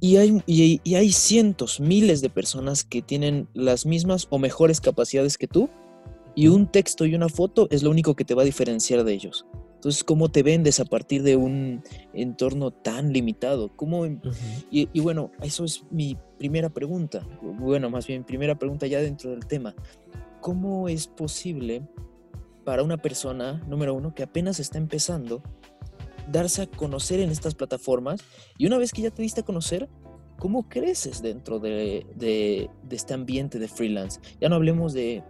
[0.00, 5.38] y hay, y, hay cientos, miles de personas que tienen las mismas o mejores capacidades
[5.38, 5.70] que tú
[6.34, 9.14] y un texto y una foto es lo único que te va a diferenciar de
[9.14, 9.46] ellos.
[9.74, 11.82] Entonces, ¿cómo te vendes a partir de un
[12.12, 13.74] entorno tan limitado?
[13.76, 14.18] ¿Cómo, y,
[14.70, 17.26] y, bueno, eso es mi primera pregunta.
[17.40, 19.74] Bueno, más bien, primera pregunta ya dentro del tema.
[20.40, 21.82] ¿Cómo es posible
[22.64, 25.42] para una persona, número uno, que apenas está empezando,
[26.30, 28.20] darse a conocer en estas plataformas
[28.58, 29.88] y una vez que ya te diste a conocer,
[30.38, 34.20] ¿cómo creces dentro de, este ambiente de freelance?
[34.40, 35.22] Ya no hablemos de,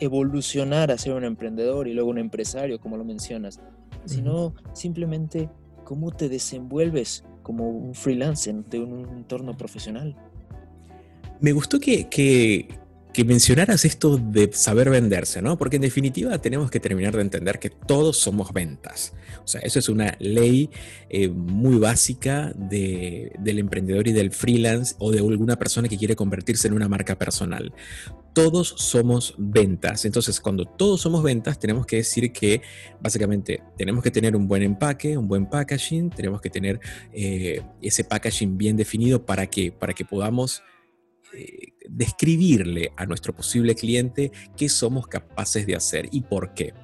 [0.00, 3.60] evolucionar a ser un emprendedor y luego un empresario, como lo mencionas,
[4.04, 5.50] sino simplemente
[5.84, 10.16] cómo te desenvuelves como un freelance de un entorno profesional.
[11.40, 12.68] Me gustó que, que,
[13.12, 15.56] que mencionaras esto de saber venderse, ¿no?
[15.56, 19.12] Porque en definitiva tenemos que terminar de entender que todos somos ventas.
[19.48, 20.68] O sea, eso es una ley
[21.08, 26.68] eh, muy básica del emprendedor y del freelance o de alguna persona que quiere convertirse
[26.68, 27.72] en una marca personal.
[28.34, 30.04] Todos somos ventas.
[30.04, 32.60] Entonces, cuando todos somos ventas, tenemos que decir que
[33.00, 36.78] básicamente tenemos que tener un buen empaque, un buen packaging, tenemos que tener
[37.14, 40.62] eh, ese packaging bien definido para que, para que podamos
[41.32, 46.74] eh, describirle a nuestro posible cliente qué somos capaces de hacer y por qué.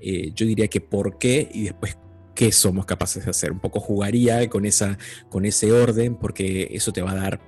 [0.00, 1.98] Eh, yo diría que por qué y después
[2.34, 3.52] qué somos capaces de hacer.
[3.52, 4.98] Un poco jugaría con, esa,
[5.30, 7.40] con ese orden porque eso te va a dar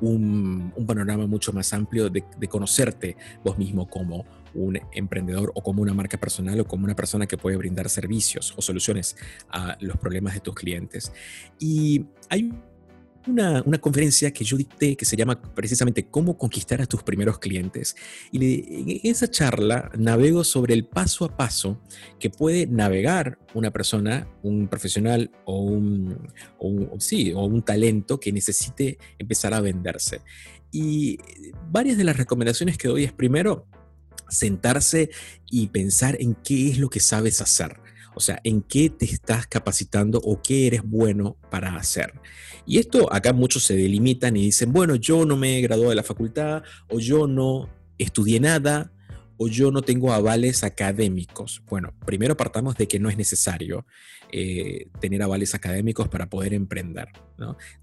[0.00, 5.82] un, panorama mucho más amplio de, de, conocerte vos mismo como un emprendedor o como
[5.82, 9.16] una marca personal o como una persona que puede brindar servicios o soluciones
[9.48, 11.12] a los problemas de tus clientes.
[11.58, 12.52] Y hay
[13.26, 17.96] una, conferencia que yo dicté que se llama precisamente Cómo conquistar a tus primeros clientes.
[18.32, 21.80] Y en esa charla navego sobre el paso a paso
[22.18, 26.18] que puede navegar una persona, un profesional o un,
[26.98, 30.20] sí, o un talento que necesite empezar a venderse.
[30.70, 31.18] Y
[31.70, 33.66] varias de las recomendaciones que doy es primero
[34.28, 35.10] sentarse
[35.50, 37.83] y pensar en qué es lo que sabes hacer.
[38.14, 42.12] O sea, en qué te estás capacitando o qué eres bueno para hacer.
[42.66, 45.96] Y esto acá muchos se delimitan y dicen, bueno, yo no me he graduado de
[45.96, 48.92] la facultad o yo no estudié nada
[49.36, 51.62] o yo no tengo avales académicos.
[51.66, 53.86] Bueno, primero partamos de que no es necesario
[54.30, 57.08] eh, tener avales académicos para poder emprender.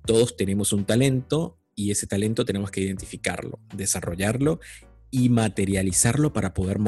[0.05, 4.59] Todos tenemos un talento y ese talento tenemos que identificarlo, desarrollarlo
[5.09, 6.79] y materializarlo para poder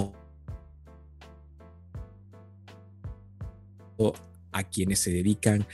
[4.51, 5.65] a quienes se dedican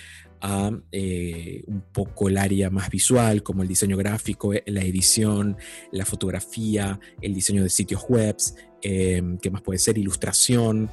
[0.41, 5.57] a eh, un poco el área más visual, como el diseño gráfico, eh, la edición,
[5.91, 8.37] la fotografía, el diseño de sitios web,
[8.81, 10.89] eh, que más puede ser ilustración,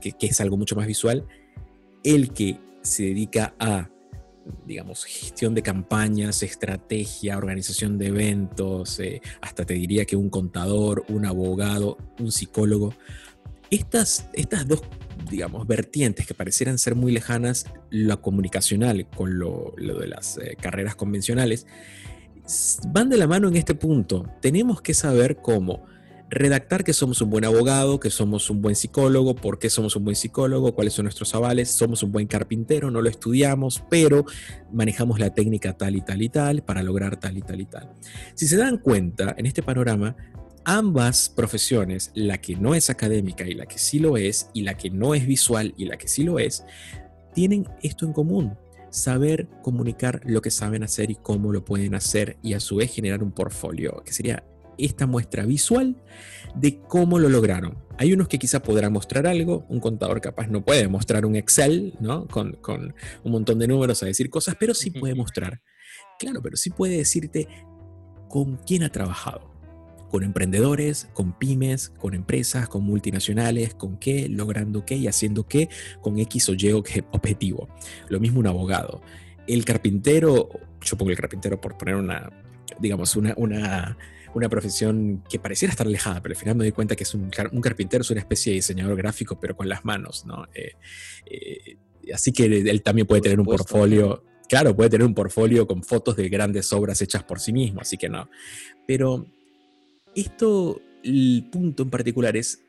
[0.00, 1.26] que, es algo mucho más visual.
[2.04, 3.88] El que se dedica a,
[4.66, 9.00] digamos, gestión de campañas, estrategia, organización de eventos,
[9.40, 12.94] hasta te diría que un contador, un abogado, un psicólogo.
[13.72, 14.82] Estas, estas dos
[15.30, 20.94] digamos, vertientes que parecieran ser muy lejanas, la comunicacional con lo, de las eh, carreras
[20.94, 21.66] convencionales,
[22.88, 24.26] van de la mano en este punto.
[24.42, 25.86] Tenemos que saber cómo
[26.28, 30.04] redactar que somos un buen abogado, que somos un buen psicólogo, por qué somos un
[30.04, 34.26] buen psicólogo, cuáles son nuestros avales, somos un buen carpintero, no lo estudiamos, pero
[34.70, 37.90] manejamos la técnica tal y tal y tal para lograr tal y tal y tal.
[38.34, 40.14] Si se dan cuenta, en este panorama
[40.64, 44.76] ambas profesiones, la que no es académica y la que sí lo es, y la
[44.76, 46.64] que no es visual y la que sí lo es,
[47.34, 48.56] tienen esto en común,
[48.90, 52.92] saber comunicar lo que saben hacer y cómo lo pueden hacer y a su vez
[52.92, 54.44] generar un portfolio, que sería
[54.78, 55.96] esta muestra visual
[56.54, 57.78] de cómo lo lograron.
[57.98, 61.94] Hay unos que quizá podrán mostrar algo, un contador capaz no puede mostrar un Excel,
[62.00, 62.26] ¿no?
[62.26, 65.62] Con, con un montón de números a decir cosas, pero sí puede mostrar.
[66.18, 67.48] Claro, pero sí puede decirte
[68.28, 69.51] con quién ha trabajado
[70.12, 75.70] con emprendedores, con pymes, con empresas, con multinacionales, con qué, logrando qué y haciendo qué,
[76.02, 77.70] con X o Y objetivo.
[78.10, 79.00] Lo mismo un abogado.
[79.46, 80.50] El carpintero,
[80.82, 82.30] yo pongo el carpintero por poner una,
[82.78, 83.96] digamos, una, una,
[84.34, 87.30] una profesión que pareciera estar alejada, pero al final me doy cuenta que es un,
[87.50, 90.44] un carpintero, es una especie de diseñador gráfico, pero con las manos, ¿no?
[90.54, 90.72] Eh,
[91.24, 91.78] eh,
[92.12, 96.16] así que él también puede tener un portfolio, claro, puede tener un portfolio con fotos
[96.16, 98.28] de grandes obras hechas por sí mismo, así que no.
[98.86, 99.26] Pero
[100.14, 102.62] esto, el punto en particular es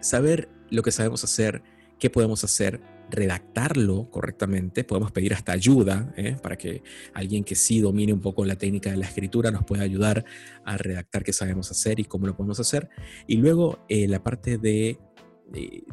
[0.00, 1.62] saber lo que sabemos hacer,
[1.98, 2.80] qué podemos hacer,
[3.10, 6.36] redactarlo correctamente, podemos pedir hasta ayuda ¿eh?
[6.42, 6.82] para que
[7.14, 10.24] alguien que sí domine un poco la técnica de la escritura nos pueda ayudar
[10.64, 12.88] a redactar qué sabemos hacer y cómo lo podemos hacer.
[13.26, 14.98] Y luego eh, la parte de,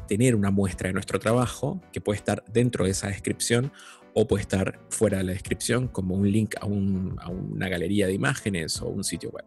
[0.09, 3.71] tener una muestra de nuestro trabajo que puede estar dentro de esa descripción
[4.13, 8.81] o puede estar fuera de la descripción como un link a, una galería de imágenes
[8.81, 9.45] o un sitio web.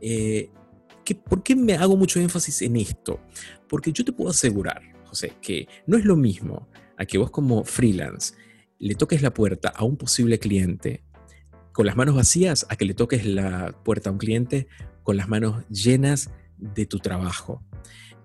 [0.00, 0.50] Eh,
[1.28, 3.20] ¿Por qué me hago mucho énfasis en esto?
[3.68, 7.64] Porque yo te puedo asegurar, José, que no es lo mismo a que vos como
[7.64, 8.34] freelance
[8.78, 11.04] le toques la puerta a un posible cliente
[11.72, 14.68] con las manos vacías a que le toques la puerta a un cliente
[15.02, 17.62] con las manos llenas de tu trabajo.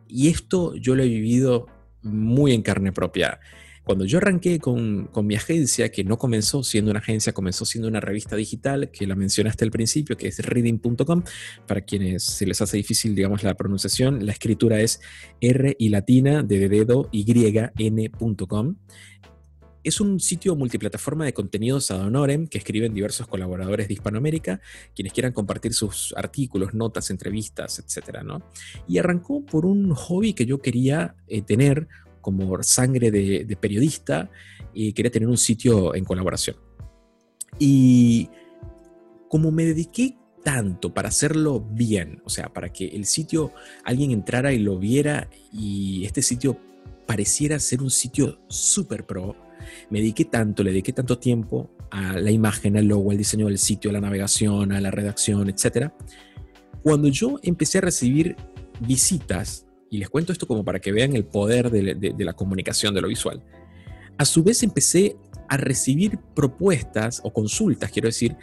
[0.07, 1.67] Y esto yo lo he vivido
[2.01, 3.39] muy en carne propia.
[3.85, 7.99] Cuando yo arranqué con, mi agencia, que no comenzó siendo una agencia, comenzó siendo una
[7.99, 11.23] revista digital, que la mencionaste al principio, que es reading.com,
[11.67, 15.01] para quienes se les hace difícil, digamos, la pronunciación, la escritura es
[15.39, 17.25] R y latina de dedo Y
[17.77, 18.75] N.com.
[19.83, 24.61] es un sitio multiplataforma de contenidos ad honorem que escriben diversos colaboradores de Hispanoamérica,
[24.95, 28.23] quienes quieran compartir sus artículos, notas, entrevistas, etc.
[28.23, 28.41] ¿no?
[28.87, 31.87] Y arrancó por un hobby que yo quería eh, tener
[32.25, 34.31] como sangre de, periodista
[34.73, 36.55] y quería tener un sitio en colaboración.
[37.59, 38.29] Y
[39.29, 43.51] como me dediqué tanto para hacerlo bien, o sea, para que el sitio
[43.83, 46.59] alguien entrara y lo viera y este sitio
[47.05, 49.35] pareciera ser un sitio súper pro,
[49.91, 53.59] me dediqué tanto, le dediqué tanto tiempo a la imagen, al logo, al diseño del
[53.59, 55.91] sitio, a la navegación, a la redacción, etc.
[56.81, 58.35] Cuando yo empecé a recibir
[58.79, 59.64] visitas,
[59.95, 63.07] y les cuento esto como para que vean el poder de, la comunicación, de lo
[63.07, 63.41] visual,
[64.17, 65.15] a su vez empecé
[65.47, 68.35] a recibir propuestas o consultas, quiero decir,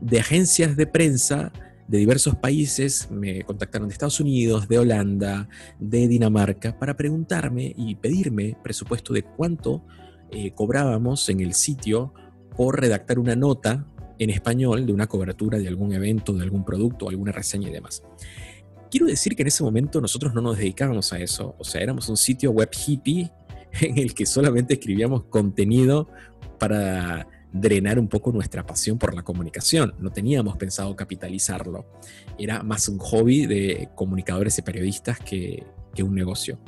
[0.00, 1.52] de agencias de prensa
[1.88, 5.46] de diversos países, me contactaron de Estados Unidos, de Holanda,
[5.78, 9.84] de Dinamarca, para preguntarme y pedirme presupuesto de cuánto
[10.30, 12.14] eh, cobrábamos en el sitio
[12.56, 13.86] por redactar una nota
[14.18, 18.02] en español de una cobertura de algún evento, de algún producto, alguna reseña y demás.
[18.94, 22.08] Quiero decir que en ese momento nosotros no nos dedicábamos a eso, o sea, éramos
[22.08, 23.28] un sitio web hippie
[23.80, 26.08] en el que solamente escribíamos contenido
[26.60, 29.96] para drenar un poco nuestra pasión por la comunicación.
[29.98, 31.90] No teníamos pensado capitalizarlo.
[32.38, 35.66] Era más un hobby de comunicadores y periodistas que,
[36.00, 36.60] un negocio.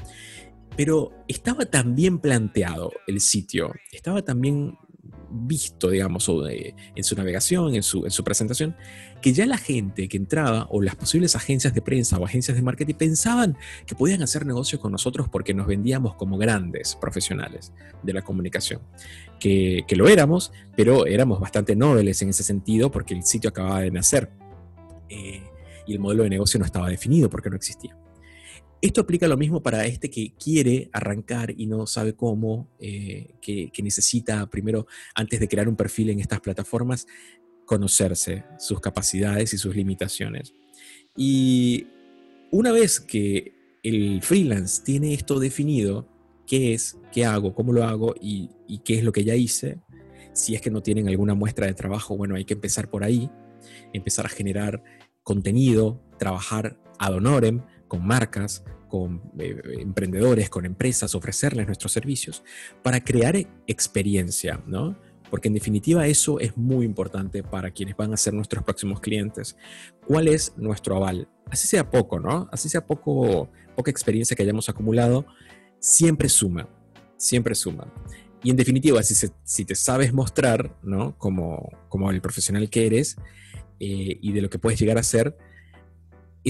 [0.76, 4.76] Pero estaba tan bien planteado el sitio, estaba también
[5.30, 8.76] visto, digamos, en su navegación, en su, en su presentación,
[9.20, 12.62] que ya la gente que entraba o las posibles agencias de prensa o agencias de
[12.62, 18.12] marketing pensaban que podían hacer negocio con nosotros porque nos vendíamos como grandes profesionales de
[18.12, 18.80] la comunicación.
[19.40, 23.80] Que, que lo éramos, pero éramos bastante nobles en ese sentido porque el sitio acababa
[23.80, 24.30] de nacer
[25.08, 25.42] eh,
[25.86, 27.96] y el modelo de negocio no estaba definido porque no existía.
[28.86, 33.72] Esto aplica lo mismo para este que quiere arrancar y no sabe cómo, eh, que,
[33.82, 37.08] necesita primero, antes de crear un perfil en estas plataformas,
[37.64, 40.54] conocerse sus capacidades y sus limitaciones.
[41.16, 41.88] Y
[42.52, 46.08] una vez que el freelance tiene esto definido,
[46.46, 49.80] qué es, qué hago, cómo lo hago y, y qué es lo que ya hice,
[50.32, 53.28] si es que no tienen alguna muestra de trabajo, bueno, hay que empezar por ahí,
[53.92, 54.84] empezar a generar
[55.24, 62.42] contenido, trabajar ad honorem, con marcas, con eh, emprendedores, con empresas, ofrecerles nuestros servicios
[62.82, 64.96] para crear experiencia, ¿no?
[65.30, 69.56] Porque en definitiva eso es muy importante para quienes van a ser nuestros próximos clientes.
[70.06, 71.28] ¿Cuál es nuestro aval?
[71.50, 72.48] Así sea poco, ¿no?
[72.52, 75.26] Así sea poco, poca experiencia que hayamos acumulado,
[75.80, 76.68] siempre suma,
[77.16, 77.92] siempre suma.
[78.42, 81.18] Y en definitiva, si, si te sabes mostrar, ¿no?
[81.18, 83.16] Como, como el profesional que eres
[83.80, 85.36] eh, y de lo que puedes llegar a ser,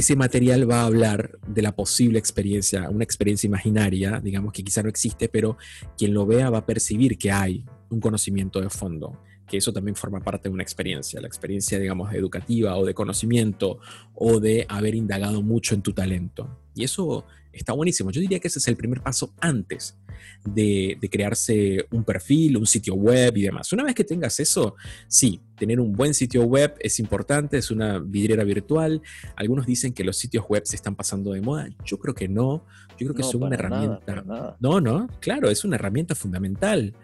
[0.00, 4.82] ese material va a hablar de la posible experiencia, una experiencia imaginaria, digamos que quizá
[4.82, 5.56] no existe, pero
[5.96, 9.96] quien lo vea va a percibir que hay un conocimiento de fondo, que eso también
[9.96, 13.78] forma parte de una experiencia, la experiencia, digamos, educativa o de conocimiento
[14.14, 16.65] o de haber indagado mucho en tu talento.
[16.76, 18.10] Y eso está buenísimo.
[18.10, 19.96] Yo diría que ese es el primer paso antes
[20.44, 23.72] de, crearse un perfil, un sitio web y demás.
[23.72, 24.76] Una vez que tengas eso,
[25.08, 29.00] sí, tener un buen sitio web es importante, es una vidriera virtual.
[29.36, 31.68] Algunos dicen que los sitios web se están pasando de moda.
[31.84, 32.64] Yo creo que no.
[32.98, 34.56] Yo creo que es una herramienta.
[34.60, 36.94] No, no, claro, es una herramienta fundamental.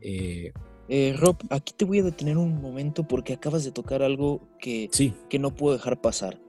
[0.00, 0.52] Eh,
[0.88, 4.90] eh, Rob, aquí te voy a detener un momento porque acabas de tocar algo que,
[5.28, 6.40] que no puedo dejar pasar.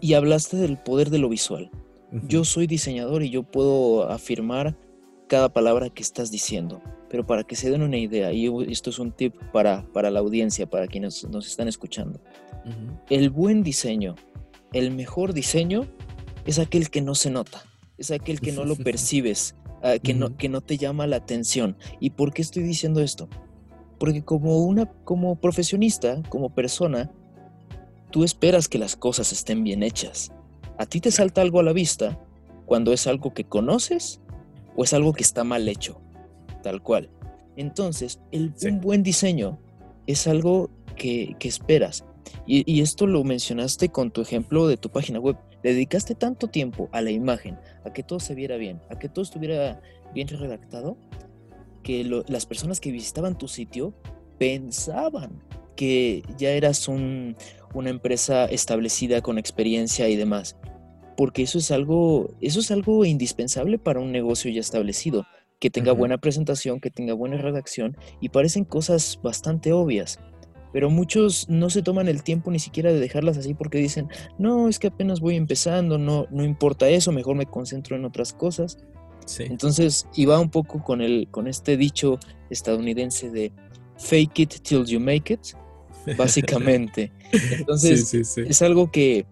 [0.00, 1.70] y, hablaste del poder de lo visual.
[2.12, 4.76] Yo soy diseñador y yo puedo afirmar
[5.28, 8.98] cada palabra que estás diciendo, pero para que se den una idea, y esto es
[8.98, 12.20] un tip para, para la audiencia, para quienes nos están escuchando,
[13.10, 14.14] el buen diseño,
[14.72, 15.86] el mejor diseño
[16.46, 17.64] es aquel que no se nota,
[17.98, 21.76] es aquel que no lo percibes, ah, que, no, que no te llama la atención.
[21.98, 23.28] ¿Y por qué estoy diciendo esto?
[23.98, 27.10] Porque como, una, como profesionista, como persona,
[28.10, 30.32] tú esperas que las cosas estén bien hechas
[30.78, 32.18] a ti te salta algo a la vista
[32.66, 34.20] cuando es algo que conoces
[34.76, 36.00] o es algo que está mal hecho,
[36.62, 37.10] tal cual.
[37.56, 39.58] Entonces, el, un buen diseño
[40.06, 42.04] es algo que, esperas.
[42.46, 45.36] Y, y, esto lo mencionaste con tu ejemplo de tu página web.
[45.62, 49.08] Le dedicaste tanto tiempo a la imagen, a que todo se viera bien, a que
[49.08, 49.80] todo estuviera
[50.12, 50.96] bien redactado,
[51.82, 53.94] que las personas que visitaban tu sitio
[54.38, 55.42] pensaban
[55.76, 57.36] que ya eras un,
[57.78, 60.56] una empresa establecida con experiencia y demás.
[61.16, 65.26] Porque eso es algo, eso es algo indispensable para un negocio ya establecido,
[65.58, 70.18] que tenga buena presentación, que tenga buena redacción, y parecen cosas bastante obvias.
[70.72, 74.08] Pero muchos no se toman el tiempo ni siquiera de dejarlas así porque dicen,
[74.38, 78.32] no, es que apenas voy empezando, no, no importa eso, mejor me concentro en otras
[78.32, 78.78] cosas.
[79.38, 82.18] Entonces, iba un poco con, el, con este dicho
[82.50, 83.52] estadounidense de
[83.96, 85.40] fake it till you make it,
[86.16, 87.12] básicamente.
[87.32, 89.26] Entonces, es algo que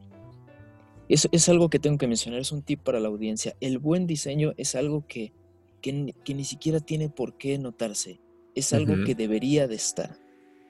[1.09, 3.55] es, es, algo que tengo que mencionar, es un tip para la audiencia.
[3.61, 5.33] El buen diseño es algo que,
[5.81, 8.21] que, ni siquiera tiene por qué notarse,
[8.55, 10.19] es algo que debería de estar.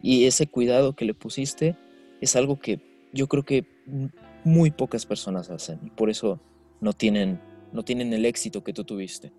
[0.02, 1.76] Y ese cuidado que le pusiste
[2.20, 2.80] es algo que
[3.12, 3.64] yo creo que
[4.44, 6.40] muy pocas personas hacen y por eso
[6.80, 7.40] no tienen,
[7.72, 9.32] no tienen el éxito que tú tuviste.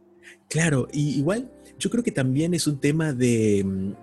[0.49, 3.93] Claro, y igual yo creo que también es un tema de...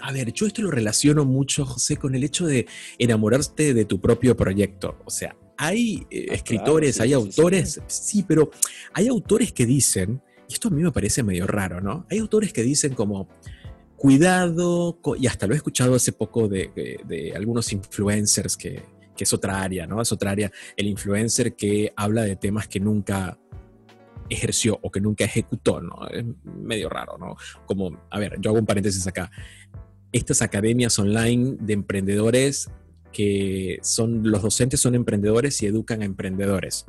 [0.00, 2.66] A ver, yo esto lo relaciono mucho, José, con el hecho de
[2.98, 4.98] enamorarte de tu propio proyecto.
[5.04, 8.50] O sea, hay eh, ah, escritores, hay autores, sí, pero
[8.92, 12.06] hay autores que dicen, y esto a mí me parece medio raro, ¿no?
[12.10, 13.28] Hay autores que dicen como,
[13.96, 18.82] cuidado, y hasta lo he escuchado hace poco de, algunos influencers que,
[19.16, 20.00] que, es otra área, ¿no?
[20.00, 23.38] Es otra área, el influencer que habla de temas que nunca
[24.28, 26.06] ejerció o que nunca ejecutó, ¿no?
[26.08, 27.36] Es medio raro, ¿no?
[27.66, 29.30] Como, a ver, yo hago un paréntesis acá.
[30.12, 32.70] Estas academias online de emprendedores
[33.12, 36.86] que son, los docentes son emprendedores y educan a emprendedores.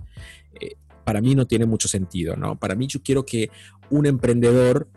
[0.59, 2.59] Eh, para mí no tiene mucho sentido, ¿no?
[2.59, 3.49] Para mí yo quiero que
[3.89, 4.89] un emprendedor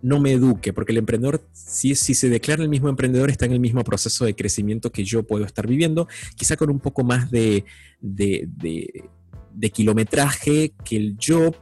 [0.00, 3.52] no me eduque, porque el emprendedor, si, si se declara el mismo emprendedor, está en
[3.52, 7.30] el mismo proceso de crecimiento que yo puedo estar viviendo, quizá con un poco más
[7.30, 7.64] de,
[8.00, 8.48] de,
[9.54, 11.52] de kilometraje que el yo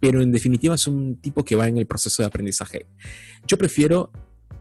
[0.00, 2.86] pero en definitiva es un tipo que va en el proceso de aprendizaje.
[3.46, 4.12] Yo prefiero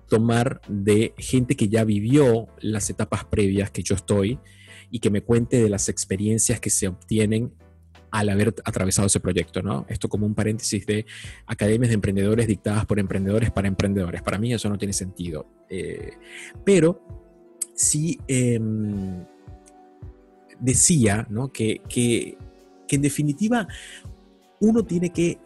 [0.08, 4.40] tomar de gente que ya vivió las etapas previas que yo estoy
[4.90, 7.54] y que me cuente de las experiencias que se obtienen
[8.10, 9.86] al haber atravesado ese proyecto, ¿no?
[9.90, 11.06] Esto como un paréntesis de
[11.46, 14.22] academias de emprendedores dictadas por emprendedores para emprendedores.
[14.22, 15.46] Para mí eso no tiene sentido.
[15.70, 16.12] Eh,
[16.64, 17.02] pero
[17.74, 19.26] sí em,
[20.60, 21.52] decía, ¿no?
[21.52, 22.38] Que, que,
[22.88, 23.68] que en definitiva
[24.62, 25.40] uno tiene que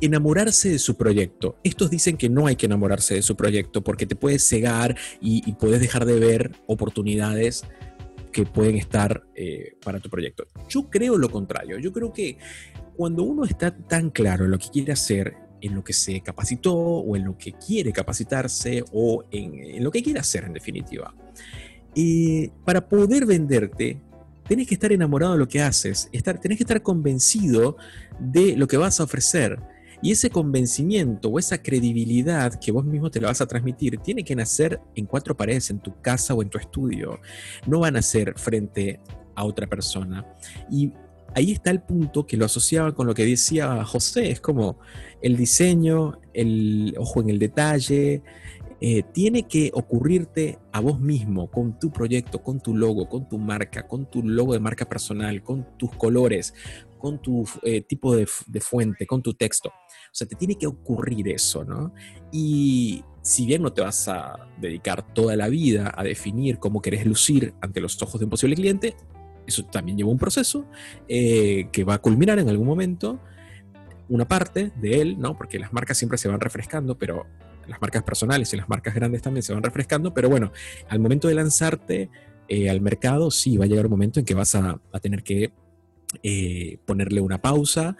[0.00, 1.56] enamorarse de su proyecto.
[1.62, 5.52] Estos dicen que no hay que enamorarse de su proyecto porque te puedes cegar y,
[5.54, 7.64] puedes dejar de ver oportunidades
[8.32, 10.46] que pueden estar eh, para tu proyecto.
[10.68, 11.78] Yo creo lo contrario.
[11.78, 12.38] Yo creo que
[12.96, 16.74] cuando uno está tan claro en lo que quiere hacer, en lo que se capacitó
[16.74, 21.14] o en lo que quiere capacitarse o en, lo que quiere hacer en definitiva,
[21.94, 24.00] eh, para poder venderte
[24.46, 27.76] tenés que estar enamorado de lo que haces, estar, tenés que estar convencido
[28.18, 29.58] de lo que vas a ofrecer.
[30.04, 34.22] Y ese convencimiento o esa credibilidad que vos mismo te la vas a transmitir tiene
[34.22, 37.20] que nacer en cuatro paredes, en tu casa o en tu estudio.
[37.66, 39.00] No van a ser frente
[39.34, 40.26] a otra persona.
[40.70, 40.92] Y
[41.34, 44.78] ahí está el punto que lo asociaba con lo que decía José, es como
[45.22, 48.22] el diseño, el ojo en el detalle,
[48.82, 53.38] eh, tiene que ocurrirte a vos mismo, con tu proyecto, con tu logo, con tu
[53.38, 56.52] marca, con tu logo de marca personal, con tus colores,
[56.98, 58.26] con tu eh, tipo de,
[58.60, 59.70] fuente, con tu texto.
[60.14, 61.92] O sea, te tiene que ocurrir eso, ¿no?
[62.30, 67.04] Y si bien no te vas a dedicar toda la vida a definir cómo querés
[67.04, 68.94] lucir ante los ojos de un posible cliente,
[69.44, 70.66] eso también lleva un proceso
[71.08, 73.18] eh, que va a culminar en algún momento
[74.08, 75.36] una parte de él, ¿no?
[75.36, 77.26] Porque las marcas siempre se van refrescando, pero
[77.66, 80.52] las marcas personales y las marcas grandes también se van refrescando, pero bueno,
[80.90, 82.08] al momento de lanzarte
[82.46, 85.52] eh, al mercado, sí, va a llegar un momento en que vas a, tener que
[86.22, 87.96] eh, ponerle una pausa,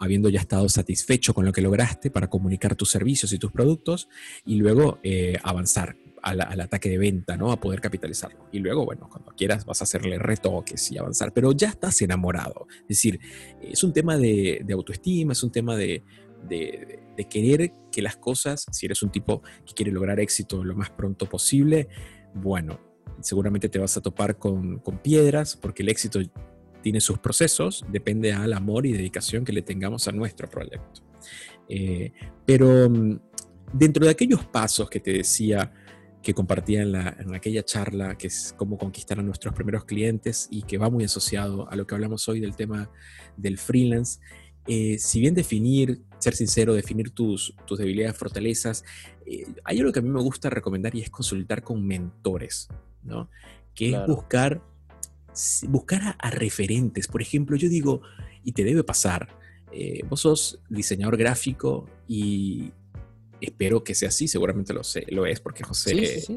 [0.00, 4.08] habiendo ya estado satisfecho con lo que lograste para comunicar tus servicios y tus productos
[4.44, 7.52] y luego eh, avanzar al, ataque de venta, ¿no?
[7.52, 8.48] A poder capitalizarlo.
[8.52, 12.66] Y luego, bueno, cuando quieras vas a hacerle retoques y avanzar, pero ya estás enamorado.
[12.82, 13.20] Es decir,
[13.62, 16.02] es un tema de autoestima, es un tema de,
[16.48, 20.90] de, querer que las cosas, si eres un tipo que quiere lograr éxito lo más
[20.90, 21.88] pronto posible,
[22.34, 22.80] bueno,
[23.20, 26.20] seguramente te vas a topar con, piedras porque el éxito
[26.82, 31.02] tiene sus procesos, depende al amor y dedicación que le tengamos a nuestro proyecto.
[31.68, 32.12] Eh,
[32.44, 33.18] pero mm,
[33.72, 35.72] dentro de aquellos pasos que te decía
[36.22, 40.62] que compartía en, en, aquella charla, que es cómo conquistar a nuestros primeros clientes y
[40.62, 42.90] que va muy asociado a lo que hablamos hoy del tema
[43.36, 44.20] del freelance,
[44.66, 48.84] eh, si bien definir, ser sincero, definir tus, tus debilidades, fortalezas,
[49.26, 52.68] eh, hay algo que a mí me gusta recomendar y es consultar con mentores,
[53.02, 53.30] ¿no?
[53.74, 54.62] Que es buscar,
[55.68, 57.06] buscar a, referentes.
[57.06, 58.02] Por ejemplo, yo digo,
[58.44, 59.28] y te debe pasar,
[59.72, 62.72] eh, vos sos diseñador gráfico y
[63.40, 66.28] espero que sea así, seguramente lo, sé, lo es, porque José es,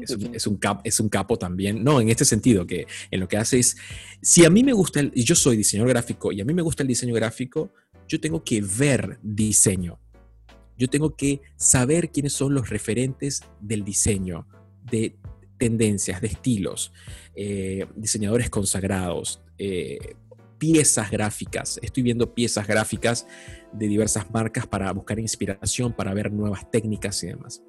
[0.46, 1.84] un, es un capo también.
[1.84, 3.76] No, en este sentido, que en lo que hace es,
[4.22, 6.82] si a mí me gusta, el, yo soy diseñador gráfico y a mí me gusta
[6.82, 7.72] el diseño gráfico,
[8.08, 9.98] yo tengo que ver diseño.
[10.76, 14.48] Yo tengo que saber quiénes son los referentes del diseño,
[14.90, 15.16] de
[15.64, 16.92] tendencias, de estilos,
[17.34, 20.14] eh, diseñadores consagrados, eh,
[20.58, 21.80] piezas gráficas.
[21.82, 23.26] Estoy viendo piezas gráficas
[23.72, 27.62] de diversas marcas para buscar inspiración, para ver nuevas técnicas y demás.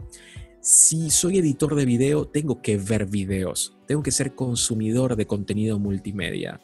[0.59, 5.79] Si soy editor de video, tengo que ver videos, tengo que ser consumidor de contenido
[5.79, 6.59] multimedia.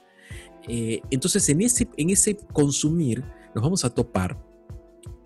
[0.68, 3.24] Eh, entonces, en ese, en ese consumir,
[3.56, 4.38] nos vamos a topar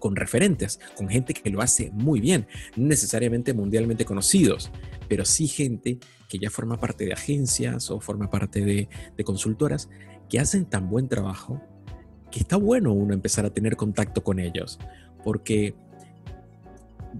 [0.06, 2.46] con referentes, con gente que lo hace muy bien,
[2.76, 4.70] necesariamente mundialmente conocidos,
[5.10, 5.98] pero sí gente
[6.30, 8.88] que ya forma parte de agencias o forma parte de,
[9.18, 9.90] de consultoras
[10.30, 11.60] que hacen tan buen trabajo
[12.30, 14.78] que está bueno uno empezar a tener contacto con ellos,
[15.24, 15.74] porque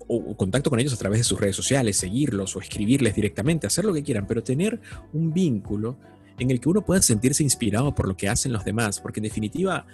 [0.08, 3.86] o, contacto con ellos a través de sus redes sociales, seguirlos o escribirles directamente, hacer
[3.86, 4.80] lo que quieran, pero tener
[5.12, 5.98] un vínculo
[6.38, 9.24] en el que uno pueda sentirse inspirado por lo que hacen los demás, porque en
[9.24, 9.88] definitiva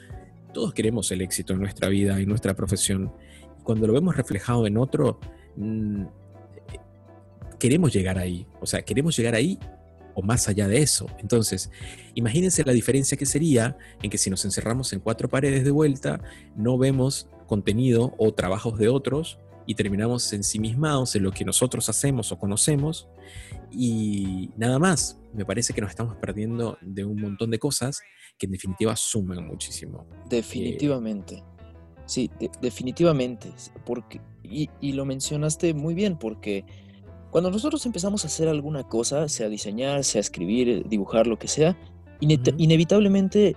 [0.54, 3.12] todos queremos el éxito en nuestra vida y nuestra profesión.
[3.64, 5.20] Cuando lo vemos reflejado en otro,
[5.56, 6.04] mm,
[7.60, 9.60] queremos llegar ahí, o sea, queremos llegar ahí
[10.14, 11.08] o más allá de eso.
[11.20, 11.70] Entonces,
[12.16, 16.22] imagínense la diferencia que sería en que si nos encerramos en cuatro paredes de vuelta,
[16.56, 22.32] no vemos contenido o trabajos de otros y terminamos ensimismados en lo que nosotros hacemos
[22.32, 23.08] o conocemos
[23.72, 25.18] y nada más.
[25.34, 28.02] Me parece que nos estamos perdiendo de un montón de cosas
[28.38, 30.06] que en definitiva suman muchísimo.
[30.30, 31.44] Definitivamente.
[32.06, 32.30] sí,
[32.62, 33.54] definitivamente.
[33.86, 36.66] Porque, y, y lo mencionaste muy bien, porque
[37.32, 41.78] cuando nosotros empezamos a hacer alguna cosa, sea diseñar, sea escribir, dibujar, lo que sea,
[42.20, 43.56] inevitablemente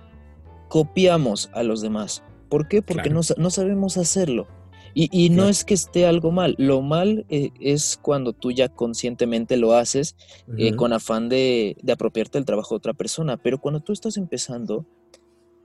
[0.69, 2.23] copiamos a los demás.
[2.49, 2.81] ¿Por qué?
[2.81, 4.47] Porque no, sabemos hacerlo.
[4.97, 6.55] Y, no es que esté algo mal.
[6.57, 10.15] Lo mal eh, es cuando tú ya conscientemente lo haces
[10.57, 13.35] eh, con afán de, apropiarte del trabajo de otra persona.
[13.35, 14.85] Pero cuando tú estás empezando,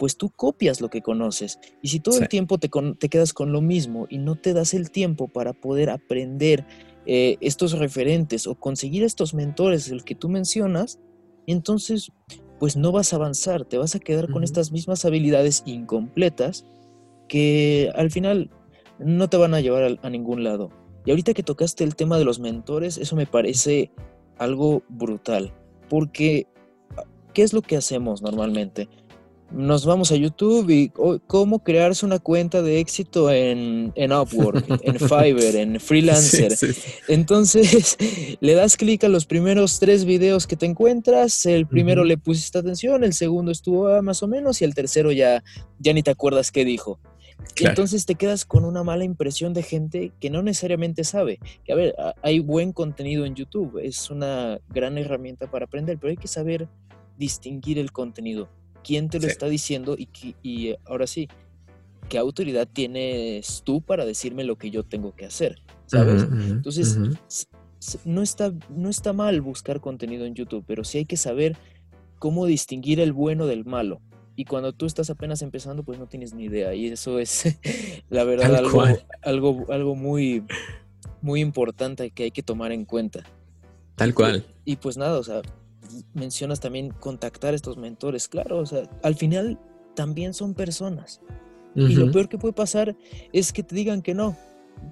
[0.01, 1.61] pues tú copias lo que conoces.
[1.81, 2.69] Y si todo el tiempo te,
[2.99, 6.67] te, quedas con lo mismo y no te das el tiempo para poder aprender
[7.07, 10.99] eh, estos referentes o conseguir estos mentores, el que tú mencionas,
[11.47, 12.11] entonces
[12.59, 16.67] pues no vas a avanzar, te vas a quedar con estas mismas habilidades incompletas
[17.27, 18.51] que al final
[19.01, 20.71] no te van a llevar a, a ningún lado.
[21.05, 23.91] Y ahorita que tocaste el tema de los mentores, eso me parece
[24.39, 25.53] algo brutal,
[25.89, 26.47] porque
[27.35, 28.89] ¿qué es lo que hacemos normalmente?
[29.53, 30.93] nos vamos a YouTube y
[31.27, 36.57] cómo crearse una cuenta de éxito en, en Upwork, en Fiverr, en Freelancer.
[37.09, 37.97] Entonces,
[38.41, 42.59] le das clic a los primeros tres videos que te encuentras, el primero le pusiste
[42.59, 45.43] atención, el segundo estuvo más o menos y el tercero ya,
[45.79, 47.01] ya ni te acuerdas qué dijo.
[47.57, 51.39] Entonces te quedas con una mala impresión de gente que no necesariamente sabe.
[51.65, 56.11] Que a ver, hay buen contenido en YouTube, es una gran herramienta para aprender, pero
[56.11, 56.69] hay que saber
[57.19, 58.49] distinguir el contenido
[58.83, 60.09] quién te lo está diciendo y,
[60.43, 61.29] y ahora sí,
[62.09, 66.25] qué autoridad tienes tú para decirme lo que yo tengo que hacer, ¿sabes?
[66.25, 66.99] Entonces,
[68.05, 71.57] no, está, no está mal buscar contenido en YouTube, pero sí hay que saber
[72.19, 74.01] cómo distinguir el bueno del malo.
[74.41, 76.73] Y cuando tú estás apenas empezando, pues no tienes ni idea.
[76.73, 77.45] Y eso es,
[78.09, 78.83] la verdad, algo,
[79.21, 80.45] algo, algo, muy,
[81.21, 83.23] muy importante que hay que tomar en cuenta.
[83.97, 84.47] Tal cual.
[84.65, 85.43] y pues nada, o sea,
[86.15, 89.59] mencionas también contactar a estos mentores, claro, o sea, al final
[89.95, 91.21] también son personas.
[91.75, 92.97] Y lo peor que puede pasar
[93.35, 94.39] es que te digan que no,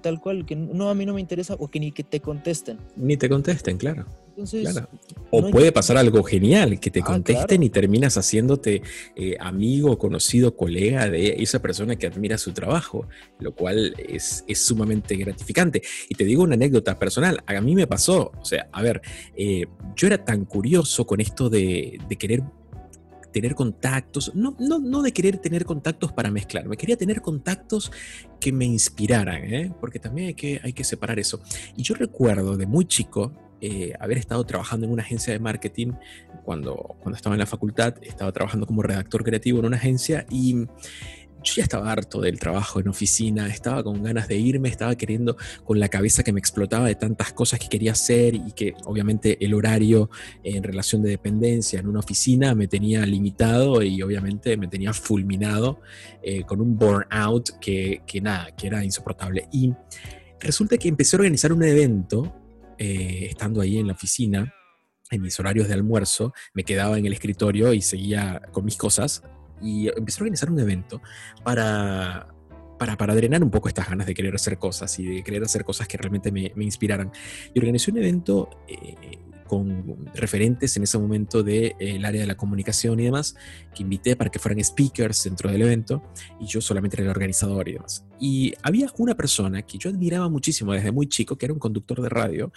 [0.03, 2.77] tal cual, que no, a mí no me interesa o que ni que te contesten.
[2.95, 4.05] Ni te contesten, claro.
[5.31, 8.81] O puede pasar algo genial, que te ah, contesten y terminas haciéndote
[9.15, 13.07] eh, amigo, conocido, colega de esa persona que admira su trabajo,
[13.39, 15.81] lo cual es, sumamente gratificante.
[16.09, 19.01] Y te digo una anécdota personal, a mí me pasó, o sea, a ver,
[19.35, 19.65] eh,
[19.95, 22.43] yo era tan curioso con esto de, querer
[23.31, 27.91] tener contactos, no, no, no, de querer tener contactos para mezclarme, quería tener contactos
[28.39, 29.71] que me inspiraran, ¿eh?
[29.79, 31.39] porque también hay que, hay que separar eso.
[31.75, 33.31] Y yo recuerdo de muy chico,
[33.61, 35.93] eh, haber estado trabajando en una agencia de marketing
[36.43, 40.67] cuando, cuando estaba en la facultad, estaba trabajando como redactor creativo en una agencia y
[41.43, 45.37] yo ya estaba harto del trabajo en oficina, estaba con ganas de irme, estaba queriendo
[45.63, 49.43] con la cabeza que me explotaba de tantas cosas que quería hacer y que obviamente
[49.43, 50.09] el horario
[50.43, 55.79] en relación de dependencia en una oficina me tenía limitado y obviamente me tenía fulminado
[56.21, 59.47] eh, con un burnout que, que nada, que era insoportable.
[59.51, 59.73] Y
[60.39, 62.38] resulta que empecé a organizar un evento
[62.79, 64.53] eh, estando ahí en la oficina,
[65.11, 69.23] en mis horarios de almuerzo, me quedaba en el escritorio y seguía con mis cosas
[69.61, 71.01] y empecé a organizar un evento
[71.43, 72.33] para,
[72.77, 75.65] para, para, drenar un poco estas ganas de querer hacer cosas y de querer hacer
[75.65, 77.11] cosas que realmente me, me inspiraran.
[77.53, 78.95] Y organizé un evento eh,
[79.49, 83.35] con referentes en ese momento del de, área de la comunicación y demás,
[83.73, 86.03] que invité para que fueran speakers dentro del evento,
[86.39, 88.05] y yo solamente era el organizador y demás.
[88.19, 91.99] Y había una persona que yo admiraba muchísimo desde muy chico, que era un conductor
[91.99, 92.53] de radio,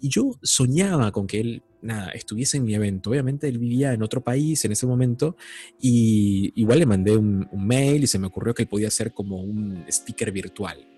[0.00, 3.10] y yo soñaba con que él, nada, estuviese en mi evento.
[3.10, 5.36] Obviamente él vivía en otro país en ese momento,
[5.80, 9.12] y igual le mandé un, un mail y se me ocurrió que él podía ser
[9.12, 10.97] como un speaker virtual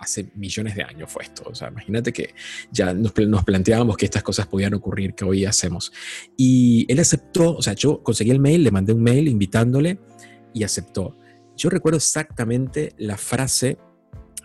[0.00, 1.42] hace millones de años fue esto.
[1.46, 2.34] O sea, imagínate que
[2.72, 5.92] ya nos, planteábamos que estas cosas podían ocurrir, que hoy hacemos.
[6.36, 9.98] Y él aceptó, o sea, yo conseguí el mail, le mandé un mail invitándole
[10.54, 11.16] y aceptó.
[11.54, 13.76] Yo recuerdo exactamente la frase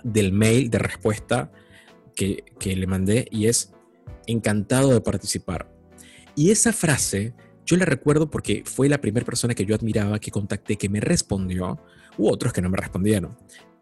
[0.03, 1.51] del mail de respuesta
[2.15, 3.73] que, que le mandé y es
[4.27, 5.71] encantado de participar.
[6.35, 7.33] Y esa frase
[7.65, 10.99] yo la recuerdo porque fue la primera persona que yo admiraba que contacté que me
[10.99, 11.79] respondió,
[12.17, 13.35] u otros que no me respondieron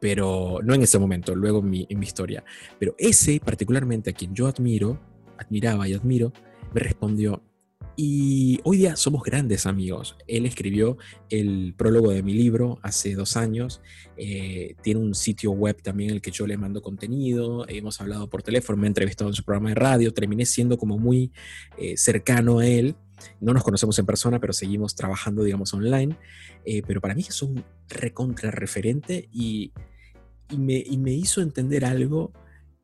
[0.04, 2.44] pero no en ese momento, luego en mi, en mi historia.
[2.78, 5.00] Pero ese particularmente a quien yo admiro,
[5.38, 6.34] admiraba y admiro,
[6.74, 7.42] me respondió,
[7.96, 10.18] y hoy día somos grandes amigos.
[10.28, 10.98] Él escribió
[11.30, 13.82] el prólogo de mi libro hace dos años.
[14.18, 17.66] Eh, tiene un sitio web también en el que yo le mando contenido.
[17.70, 20.14] Hemos hablado por teléfono, me ha entrevistado en su programa de radio.
[20.14, 21.32] Terminé siendo como muy
[21.78, 22.96] eh, cercano a él.
[23.40, 26.18] No nos conocemos en persona, pero seguimos trabajando, digamos, online.
[26.66, 29.72] Eh, pero para mí es un recontra referente y
[30.50, 32.32] y me, hizo entender algo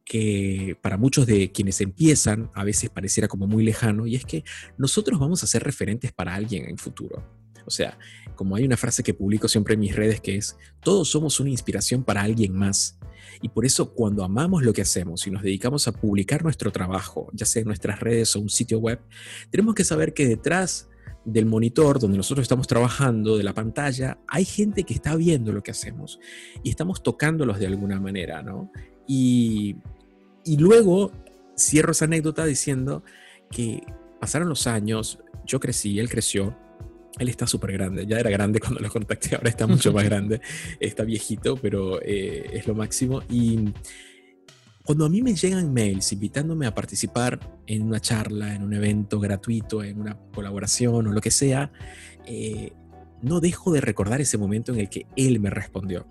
[0.05, 4.43] que para muchos de quienes empiezan a veces pareciera como muy lejano, y es que
[4.77, 7.23] nosotros vamos a ser referentes para alguien en el futuro.
[7.65, 7.99] O sea,
[8.35, 11.51] como hay una frase que publico siempre en mis redes que es, todos somos una
[11.51, 12.97] inspiración para alguien más.
[13.41, 17.29] Y por eso cuando amamos lo que hacemos y nos dedicamos a publicar nuestro trabajo,
[17.33, 18.99] ya sea en nuestras redes o un sitio web,
[19.51, 20.89] tenemos que saber que detrás
[21.25, 25.61] del monitor donde nosotros estamos trabajando, de la pantalla, hay gente que está viendo lo
[25.61, 26.19] que hacemos
[26.63, 28.71] y estamos tocándolos de alguna manera, ¿no?
[29.07, 29.75] Y,
[30.45, 31.11] y luego
[31.57, 33.03] cierro esa anécdota diciendo
[33.51, 33.83] que
[34.19, 36.55] pasaron los años, yo crecí, él creció,
[37.17, 40.41] él está súper grande, ya era grande cuando lo contacté, ahora está mucho más grande,
[40.79, 43.21] está viejito, pero eh, es lo máximo.
[43.29, 43.73] Y
[44.89, 49.19] cuando a mí me llegan mails invitándome a participar en una charla, en un evento
[49.19, 51.71] gratuito, en una colaboración o lo que sea,
[52.25, 52.73] eh,
[53.21, 56.07] no dejo de recordar ese momento en el que él me respondió.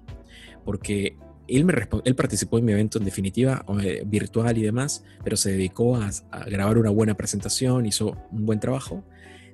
[0.64, 1.16] Porque
[1.48, 1.74] él, me
[2.04, 6.12] él participó en mi evento en definitiva, eh, virtual y demás, pero se dedicó a,
[6.46, 9.02] grabar una buena presentación, hizo un buen trabajo,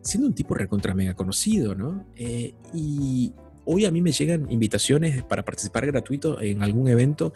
[0.03, 2.07] siendo un tipo recontra mega conocido, ¿no?
[2.15, 3.33] Eh, y
[3.65, 7.33] hoy a mí me llegan invitaciones para participar gratuito en algún evento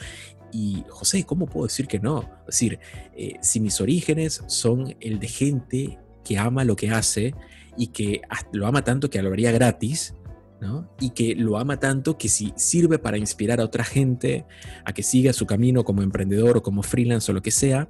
[0.52, 2.20] y José, ¿cómo puedo decir que no?
[2.40, 2.78] Es decir,
[3.16, 7.34] eh, si mis orígenes son el de gente que ama lo que hace
[7.76, 8.22] y que
[8.52, 10.14] lo ama tanto que lo haría gratis,
[10.60, 10.90] ¿no?
[11.00, 14.44] Y que lo ama tanto que si sirve para inspirar a otra gente
[14.84, 17.88] a que siga su camino como emprendedor o como freelance o lo que sea,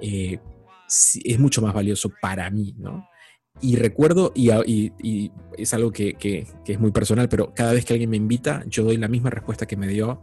[0.00, 0.38] eh,
[1.24, 3.06] es mucho más valioso para mí, ¿no?
[3.60, 4.50] Y recuerdo, y,
[5.56, 8.84] es algo que, que, es muy personal, pero cada vez que alguien me invita, yo
[8.84, 10.20] doy la misma respuesta que me dio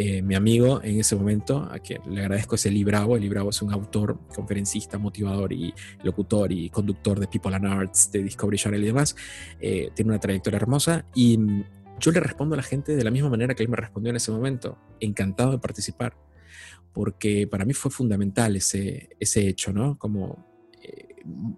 [0.00, 3.16] eh, mi amigo en ese momento, a quien le agradezco ese Libravo.
[3.16, 5.74] El Libravo es un autor, conferencista, motivador y
[6.04, 9.16] locutor y conductor de People and Arts, de Discovery Channel y demás.
[9.58, 11.36] Eh, tiene una trayectoria hermosa y
[11.98, 14.16] yo le respondo a la gente de la misma manera que él me respondió en
[14.16, 16.16] ese momento, encantado de participar,
[16.92, 19.98] porque para mí fue fundamental ese, ese hecho, ¿no?
[19.98, 20.46] Como
[20.80, 21.08] eh,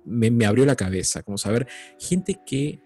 [0.07, 1.67] me, me abrió la cabeza, como saber
[1.99, 2.81] gente que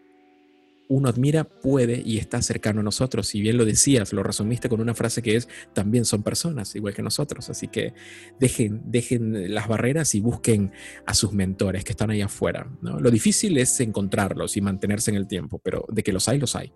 [0.88, 3.26] uno admira puede y está cercano a nosotros.
[3.28, 6.94] Si bien lo decías, lo resumiste con una frase que es, también son personas, igual
[6.94, 7.48] que nosotros.
[7.50, 7.94] Así que
[8.38, 10.72] dejen, dejen las barreras y busquen
[11.06, 12.70] a sus mentores que están ahí afuera.
[12.82, 13.00] ¿no?
[13.00, 16.54] Lo difícil es encontrarlos y mantenerse en el tiempo, pero de que los hay, los
[16.56, 16.72] hay.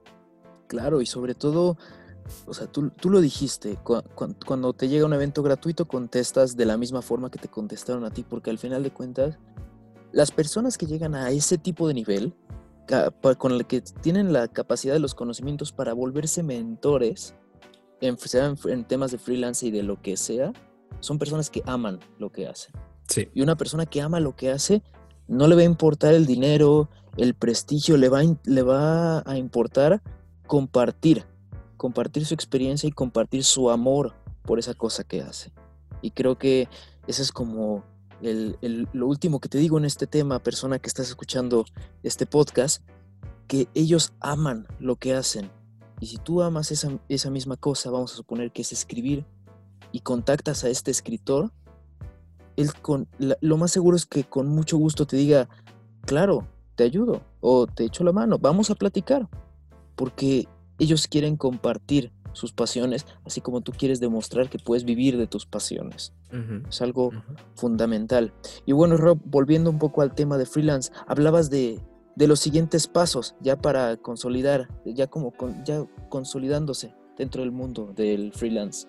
[0.67, 1.79] Claro, y sobre todo,
[2.47, 3.79] o sea, tú, lo dijiste,
[4.45, 8.11] cuando te llega un evento gratuito contestas de la misma forma que te contestaron a
[8.11, 9.39] ti, porque al final de cuentas,
[10.13, 12.35] las personas que llegan a ese tipo de nivel,
[13.39, 17.35] con el que tienen la capacidad de los conocimientos para volverse mentores,
[18.01, 20.53] en, sea en, temas de freelance y de lo que sea,
[21.01, 22.73] son personas que aman lo que hacen.
[23.35, 24.83] Y una persona que ama lo que hace,
[25.27, 30.03] no le va a importar el dinero, el prestigio, le va, le va a importar
[30.47, 31.25] compartir,
[31.77, 35.53] compartir su experiencia y compartir su amor por esa cosa que hace.
[36.03, 36.69] Y creo que
[37.07, 37.85] eso es como
[38.21, 41.65] lo último que te digo en este tema, persona que estás escuchando
[42.03, 42.83] este podcast,
[43.47, 45.51] que ellos aman lo que hacen.
[46.01, 49.27] Y si tú amas esa, esa misma cosa, vamos a suponer que es escribir,
[49.93, 51.53] y contactas a este escritor,
[52.57, 55.49] él con, lo más seguro es que con mucho gusto te diga,
[56.03, 59.29] claro, te ayudo o te echo la mano, vamos a platicar,
[59.95, 60.49] porque
[60.79, 65.45] ellos quieren compartir sus pasiones, así como tú quieres demostrar que puedes vivir de tus
[65.45, 66.13] pasiones.
[66.69, 67.11] Es algo
[67.55, 68.33] fundamental.
[68.65, 71.81] Y bueno, Rob, volviendo un poco al tema de freelance, hablabas de,
[72.17, 75.33] los siguientes pasos ya para consolidar, ya como
[75.65, 78.87] ya consolidándose dentro del mundo del freelance.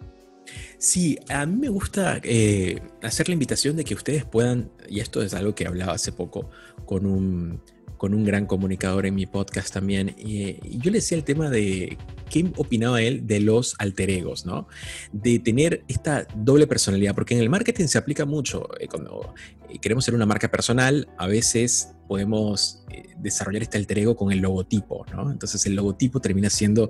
[0.78, 5.22] Sí, a mí me gusta eh, hacer la invitación de que ustedes puedan, y esto
[5.22, 6.50] es algo que hablaba hace poco
[6.86, 7.62] con un
[8.00, 10.16] con un gran comunicador en mi podcast también.
[10.18, 11.98] Y, yo le decía el tema de
[12.30, 14.68] qué opinaba él de los alter egos, ¿no?
[15.12, 18.70] De tener esta doble personalidad, porque en el marketing se aplica mucho.
[18.80, 19.36] Eh, cuando
[19.70, 24.32] eh, queremos ser una marca personal, a veces podemos eh, desarrollar este alter ego con
[24.32, 25.30] el logotipo, ¿no?
[25.30, 26.90] Entonces el logotipo termina siendo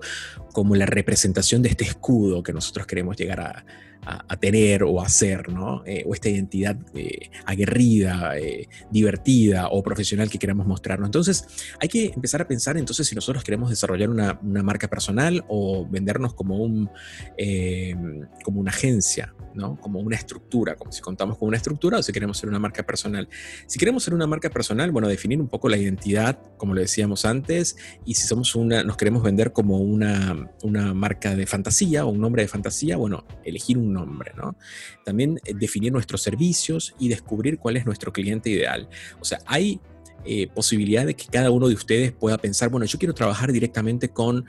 [0.54, 3.66] como la representación de este escudo que nosotros queremos llegar a,
[4.06, 5.84] a, tener o a hacer, ¿no?
[5.86, 11.08] Eh, o esta identidad eh, aguerrida, eh, divertida o profesional que queramos mostrarnos.
[11.08, 11.46] Entonces,
[11.80, 15.88] hay que empezar a pensar entonces si nosotros queremos desarrollar una, una marca personal o
[15.88, 16.90] vendernos como, un,
[18.44, 19.76] como una agencia, ¿no?
[19.80, 22.84] Como una estructura, como si contamos con una estructura o si queremos ser una marca
[22.84, 23.28] personal.
[23.68, 27.26] Si queremos ser una marca personal, bueno, definir un poco la identidad, como le decíamos
[27.26, 32.10] antes, y si somos una, nos queremos vender como una, una marca de fantasía o
[32.10, 34.56] un nombre de fantasía, bueno, elegir un nombre, ¿no?
[35.04, 38.88] También eh, definir nuestros servicios y descubrir cuál es nuestro cliente ideal.
[39.20, 39.80] O sea, hay
[40.26, 44.10] eh, posibilidad de que cada uno de ustedes pueda pensar, bueno, yo quiero trabajar directamente
[44.10, 44.46] con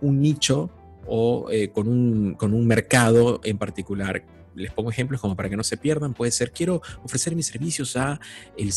[0.00, 0.70] un nicho
[1.06, 4.24] o eh, con, un, con un mercado en particular
[4.58, 7.96] les pongo ejemplos como para que no se pierdan, puede ser, quiero ofrecer mis servicios
[7.96, 8.20] a
[8.56, 8.72] el,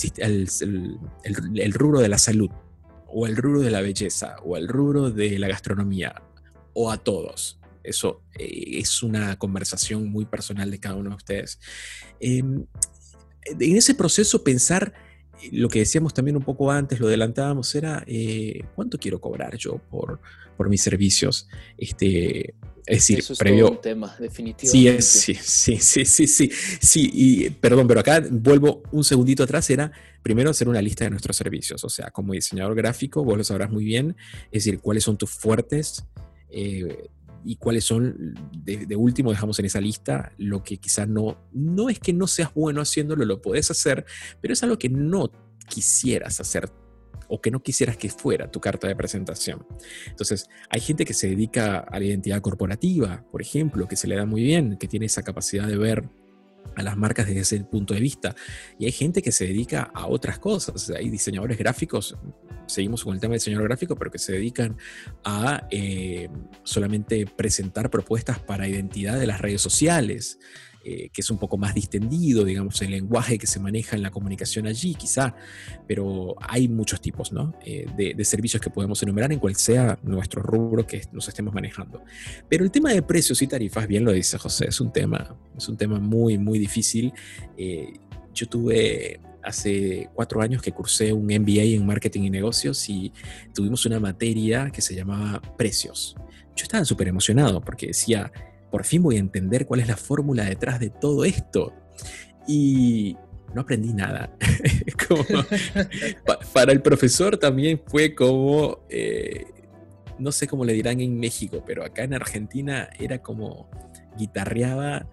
[1.56, 2.52] el, rubro de la salud,
[3.08, 6.22] o el rubro de la belleza, o el rubro de la gastronomía,
[6.74, 7.61] o a todos.
[7.84, 11.60] Eso eh, es una conversación muy personal de cada uno de ustedes.
[12.20, 12.66] Em,
[13.46, 14.94] en ese proceso pensar
[15.42, 19.56] eh, lo que decíamos también un poco antes, lo adelantábamos, era eh, cuánto quiero cobrar
[19.58, 20.20] yo por,
[20.58, 21.48] por mis servicios.
[21.78, 22.56] Este,
[22.86, 23.66] es decir, Eso es previo.
[23.66, 25.02] Todo un tema, definitivamente.
[25.02, 26.52] Sí, sí, sí, sí, sí,
[26.82, 29.92] sí, y perdón, pero acá vuelvo un segundito atrás, era
[30.24, 31.84] primero hacer una lista de nuestros servicios.
[31.84, 34.16] O sea, como diseñador gráfico, vos lo sabrás muy bien,
[34.52, 36.06] es decir, cuáles son tus fuertes,
[37.44, 42.00] y cuáles son, de, último dejamos en esa lista lo que quizás no, no es
[42.00, 44.06] que no seas bueno haciéndolo, lo puedes hacer,
[44.42, 45.32] pero es algo que no
[45.68, 46.70] quisieras hacer
[47.28, 49.66] o que no quisieras que fuera tu carta de presentación.
[50.08, 54.18] Entonces, hay gente que se dedica a la identidad corporativa, por ejemplo, que se le
[54.18, 56.10] da muy bien, que tiene esa capacidad de ver
[56.76, 58.36] a las marcas desde ese punto de vista.
[58.80, 60.90] Y hay gente que se dedica a otras cosas.
[60.90, 62.16] Hay diseñadores gráficos,
[62.68, 64.78] seguimos con el tema de diseñador gráfico, pero que se dedican
[65.24, 66.30] a eh,
[66.64, 70.40] solamente presentar propuestas para identidad de las redes sociales.
[70.84, 74.10] Eh, que es un poco más distendido, digamos, el lenguaje que se maneja en la
[74.10, 75.36] comunicación allí, quizá,
[75.88, 77.54] pero hay muchos tipos ¿no?
[77.64, 82.04] Eh, de, servicios que podemos enumerar en cual sea nuestro rubro que nos estemos manejando.
[82.50, 85.70] Pero el tema de precios y tarifas, bien lo dice José, es un tema, es
[85.70, 87.14] un tema muy, muy difícil.
[87.58, 87.94] Eh,
[88.34, 93.14] yo tuve hace cuatro años que cursé un MBA en marketing y negocios y
[93.54, 96.16] tuvimos una materia que se llamaba precios.
[96.56, 98.32] Yo estaba súper emocionado porque decía,
[98.72, 101.74] por fin voy a entender cuál es la fórmula detrás de todo esto.
[102.48, 103.18] Y
[103.54, 104.36] no aprendí nada.
[106.54, 109.46] para el profesor también fue como, eh,
[110.18, 113.70] no sé cómo le dirán en México, pero acá en Argentina era como
[114.18, 115.08] guitarreaba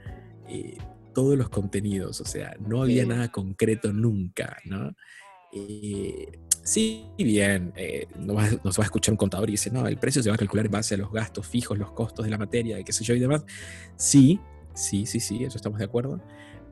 [0.48, 0.78] eh,
[1.14, 4.94] todos los contenidos, o sea, no había nada concreto nunca, ¿no?
[5.52, 6.38] Eh,
[6.68, 10.28] Sí, bien, eh, nos, va, a escuchar un contador y dice, no, el precio se
[10.28, 12.84] va a calcular en base a los gastos fijos, los costos de la materia, y
[12.84, 13.42] qué sé yo y demás.
[13.96, 14.38] Sí,
[14.74, 16.20] sí, sí, sí, eso estamos de acuerdo.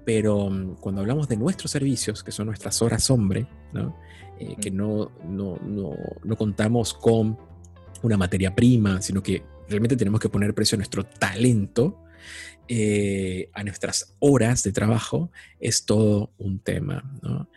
[0.05, 3.97] Pero mm, cuando hablamos de nuestros servicios, que son nuestras horas hombre, ¿no?
[4.39, 7.39] Eh, que no, no, no, contamos con
[8.03, 12.03] una materia prima, sino que realmente tenemos que poner precio a nuestro talento,
[12.69, 17.19] eh, a nuestras horas de trabajo, es todo un tema.
[17.23, 17.49] ¿no?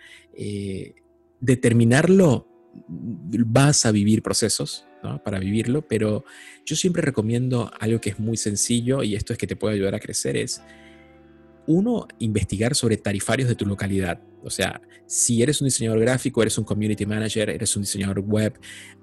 [1.40, 2.48] Determinarlo,
[2.88, 4.86] vas a vivir procesos
[5.24, 6.26] para vivirlo, pero
[6.66, 9.96] yo siempre recomiendo algo que es muy sencillo y esto es que te puede ayudar
[9.96, 10.62] a crecer, es
[11.68, 14.20] uno, investigar sobre tarifarios de tu localidad.
[14.44, 18.60] O sea, si eres un diseñador gráfico, eres un community manager, eres un diseñador web,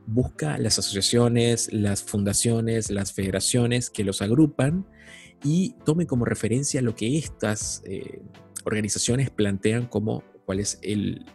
[0.06, 4.86] busca las asociaciones, las fundaciones, las federaciones que los agrupan
[5.44, 8.20] y tome como referencia lo que estas eh,
[8.64, 10.80] organizaciones plantean como cuáles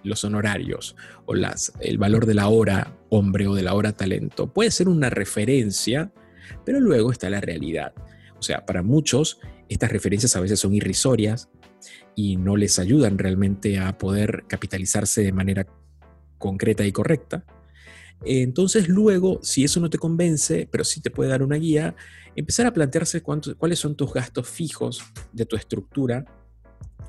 [0.03, 0.95] los honorarios
[1.25, 4.51] o las, el valor de la hora hombre o de la hora talento.
[4.51, 6.11] Puede ser una referencia,
[6.65, 7.93] pero luego está la realidad.
[8.39, 9.39] O sea, para muchos
[9.69, 11.49] estas referencias a veces son irrisorias
[12.15, 15.67] y no les ayudan realmente a poder capitalizarse de manera
[16.37, 17.45] concreta y correcta.
[18.23, 21.95] Entonces luego, si eso no te convence, pero sí te puede dar una guía,
[22.35, 25.03] empezar a plantearse cuáles son tus gastos fijos
[25.33, 26.25] de tu estructura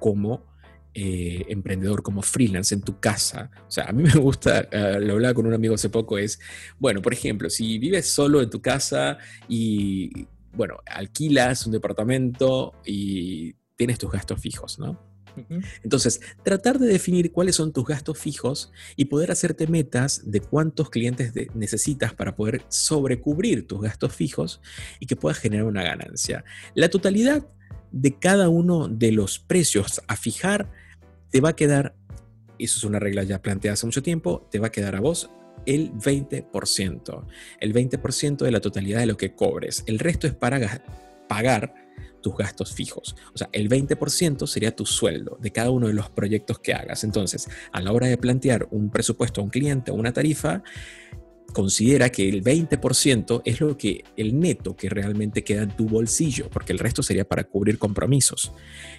[0.00, 0.51] como
[0.94, 3.50] eh, emprendedor, como freelance en tu casa.
[3.66, 6.38] O sea, a mí me gusta, uh, lo hablaba con un amigo hace poco, es,
[6.78, 9.18] bueno, por ejemplo, si vives solo en tu casa
[9.48, 15.12] y, bueno, alquilas un departamento y tienes tus gastos fijos, ¿no?
[15.82, 20.90] Entonces, tratar de definir cuáles son tus gastos fijos y poder hacerte metas de cuántos
[20.90, 24.60] clientes necesitas para poder sobrecubrir tus gastos fijos
[25.00, 26.44] y que puedas generar una ganancia.
[26.74, 27.46] La totalidad
[27.92, 30.70] de cada uno de los precios a fijar
[31.32, 31.96] te va a quedar,
[32.58, 35.30] eso es una regla ya planteada hace mucho tiempo, te va a quedar a vos
[35.64, 37.26] el 20%.
[37.58, 39.82] El 20% de la totalidad de lo que cobres.
[39.86, 40.84] El resto es para
[41.28, 41.74] pagar
[42.20, 43.16] tus gastos fijos.
[43.34, 47.02] O sea, el 20% sería tu sueldo de cada uno de los proyectos que hagas.
[47.02, 50.62] Entonces, a la hora de plantear un presupuesto a un cliente o una tarifa,
[51.54, 56.48] considera que el 20% es lo que el neto que realmente queda en tu bolsillo,
[56.50, 58.52] porque el resto sería para cubrir compromisos.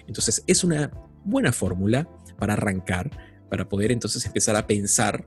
[0.06, 0.90] Entonces, es una
[1.24, 3.10] buena fórmula para arrancar,
[3.48, 5.26] para poder entonces empezar a pensar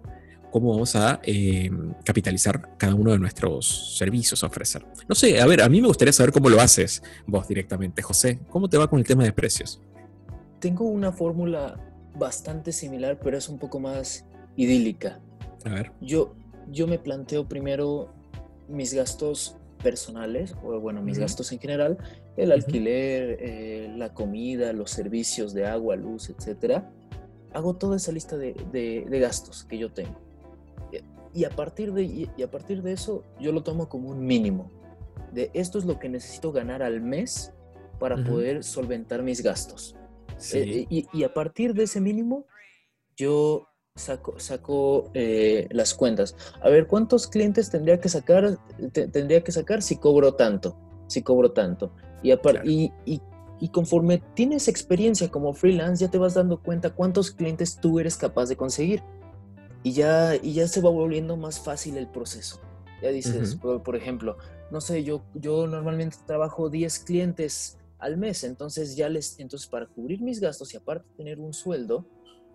[0.51, 1.69] cómo vamos a eh,
[2.03, 4.85] capitalizar cada uno de nuestros servicios a ofrecer.
[5.07, 8.39] No sé, a ver, a mí me gustaría saber cómo lo haces vos directamente, José.
[8.49, 9.81] ¿Cómo te va con el tema de precios?
[10.59, 11.79] Tengo una fórmula
[12.15, 15.19] bastante similar, pero es un poco más idílica.
[15.65, 15.91] A ver.
[16.01, 16.35] Yo,
[16.71, 18.13] yo me planteo primero
[18.67, 21.97] mis gastos personales, o bueno, mis gastos en general,
[22.35, 26.89] el alquiler, eh, la comida, los servicios de agua, luz, etcétera.
[27.57, 30.27] Hago toda esa lista de gastos que yo tengo
[31.37, 34.71] y a partir de, y a partir de eso yo lo tomo como un mínimo.
[35.31, 37.53] De esto es lo que necesito ganar al mes
[37.99, 39.95] para poder solventar mis gastos.
[40.53, 42.47] Eh, y, a partir de ese mínimo
[43.15, 46.35] yo saco, saco eh, las cuentas.
[46.59, 48.57] A ver, ¿cuántos clientes tendría que sacar,
[48.91, 50.75] tendría que sacar si cobro tanto?
[51.07, 51.91] Si cobro tanto.
[52.23, 53.21] Y, y, y,
[53.59, 58.17] y, conforme tienes experiencia como freelance, ya te vas dando cuenta cuántos clientes tú eres
[58.17, 59.03] capaz de conseguir
[59.83, 62.59] y ya, y ya se va volviendo más fácil el proceso.
[63.01, 64.37] Ya dices, por, ejemplo,
[64.71, 69.85] no sé, yo, yo normalmente trabajo 10 clientes al mes, entonces ya les, entonces para
[69.85, 72.05] cubrir mis gastos y aparte tener un sueldo,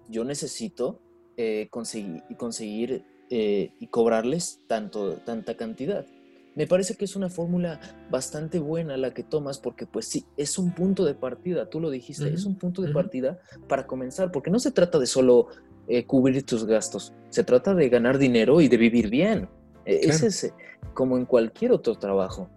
[0.09, 1.01] yo necesito
[1.37, 6.05] eh, conseguir, conseguir eh, y cobrarles tanto, tanta cantidad.
[6.55, 7.81] Me parece que es una fórmula
[8.11, 11.91] bastante buena la que tomas porque pues sí, es un punto de partida, tú lo
[11.91, 13.39] dijiste, es un punto de partida
[13.69, 15.49] para comenzar, porque no se trata de solo
[15.89, 17.13] eh, cubrir tus gastos.
[17.31, 19.49] Se trata de ganar dinero y de vivir bien.
[19.85, 20.55] E, Ese es eh,
[20.95, 22.49] como en cualquier otro trabajo.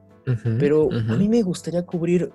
[0.59, 2.31] Pero a mí me gustaría cubrir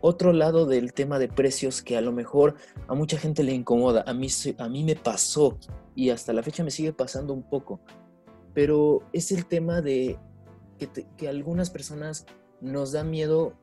[0.00, 2.54] otro lado del tema de precios que a lo mejor
[2.88, 4.02] a mucha gente le incomoda.
[4.06, 5.58] A mí, a mí me pasó
[5.94, 7.80] y hasta la fecha me sigue pasando un poco.
[8.54, 10.18] Pero es el tema de
[10.74, 12.26] que, que algunas personas
[12.60, 13.54] nos da miedo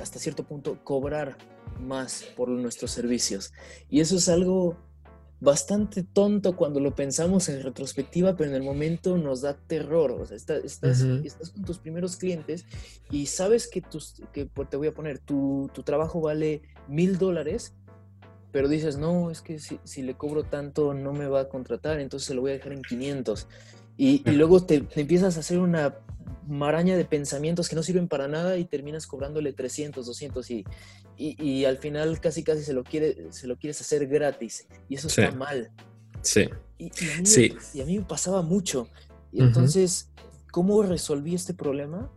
[0.00, 1.38] hasta cierto punto cobrar
[1.80, 3.52] más por nuestros servicios.
[3.88, 4.76] Y eso es algo
[5.40, 10.12] bastante tonto cuando lo pensamos en retrospectiva, pero en el momento nos da terror.
[10.12, 11.02] O sea, estás,
[11.52, 12.66] con tus primeros clientes
[13.10, 17.74] y sabes que, tus, que te voy a poner, tu, trabajo vale mil dólares,
[18.52, 22.26] pero dices, no, es que si, le cobro tanto no me va a contratar, entonces
[22.26, 23.48] se lo voy a dejar en 500.
[23.96, 25.94] Y, luego te, empiezas a hacer una
[26.46, 30.64] maraña de pensamientos que no sirven para nada y terminas cobrándole 300, 200 y,
[31.16, 35.08] y, al final casi casi se lo, quiere, se lo quieres hacer gratis y eso
[35.08, 35.70] está mal.
[36.22, 36.48] Sí.
[36.78, 37.54] Y, a mí, sí.
[37.74, 38.88] y, a mí, me pasaba mucho.
[39.32, 40.10] Y entonces,
[40.50, 42.10] ¿cómo resolví este problema?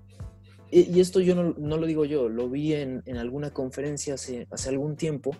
[0.71, 4.47] Y, esto yo no, no, lo digo yo, lo vi en, en alguna conferencia hace,
[4.51, 5.31] hace algún tiempo,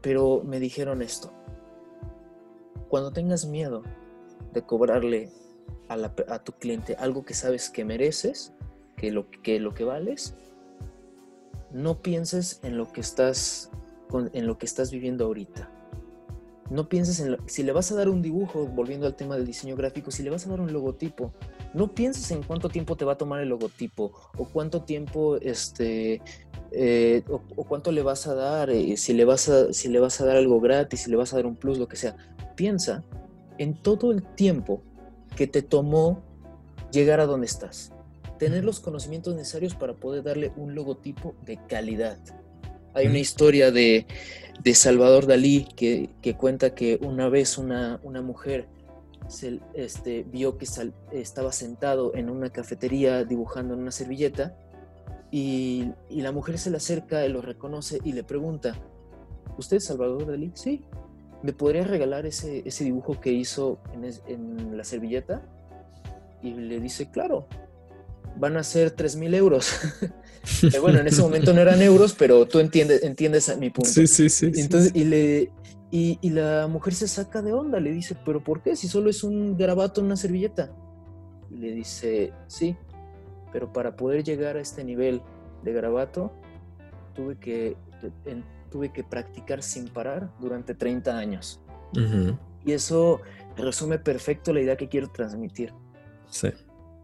[0.00, 1.32] pero me dijeron esto.
[2.88, 3.82] Cuando tengas miedo
[4.52, 5.32] de cobrarle
[5.88, 8.52] a, tu cliente algo que sabes que mereces,
[8.96, 10.34] que lo que, lo que vales,
[11.72, 13.70] no pienses en lo que estás
[14.32, 15.70] en lo que estás viviendo ahorita.
[16.70, 19.76] No pienses en si le vas a dar un dibujo, volviendo al tema del diseño
[19.76, 21.32] gráfico, si le vas a dar un logotipo,
[21.74, 26.22] no pienses en cuánto tiempo te va a tomar el logotipo o cuánto tiempo este
[26.70, 30.20] eh, o, cuánto le vas a dar, eh, si le vas a si le vas
[30.20, 32.16] a dar algo gratis, si le vas a dar un plus, lo que sea.
[32.56, 33.02] Piensa
[33.58, 34.82] en todo el tiempo
[35.36, 36.22] que te tomó
[36.90, 37.92] llegar a donde estás.
[38.38, 42.18] Tener los conocimientos necesarios para poder darle un logotipo de calidad.
[42.94, 44.06] Hay una historia de,
[44.74, 48.68] Salvador Dalí que, cuenta que una vez una, una mujer
[49.28, 50.66] se, este, vio que
[51.12, 54.56] estaba sentado en una cafetería dibujando en una servilleta
[55.30, 58.76] y, y, la mujer se le acerca, lo reconoce y le pregunta,
[59.58, 60.52] ¿usted es Salvador Dalí?
[60.54, 60.84] Sí.
[61.44, 65.42] ¿Me podrías regalar ese, ese dibujo que hizo en, en, la servilleta?
[66.42, 67.46] Y le dice, claro,
[68.38, 69.70] van a ser 3 mil euros.
[70.80, 73.90] bueno, en ese momento no eran euros, pero tú entiendes, entiendes mi punto.
[73.90, 74.52] Sí, sí, sí.
[74.54, 75.52] Entonces, Y, le,
[75.90, 78.74] y, y, la mujer se saca de onda, le dice, ¿pero por qué?
[78.74, 80.74] Si solo es un garabato en una servilleta.
[81.50, 82.74] Y le dice, sí,
[83.52, 85.20] pero para poder llegar a este nivel
[85.62, 86.32] de garabato,
[87.14, 87.76] tuve que,
[88.74, 91.60] tuve que practicar sin parar durante 30 años.
[92.66, 93.20] Y eso
[93.56, 95.72] resume perfecto la idea que quiero transmitir.
[96.28, 96.48] Sí.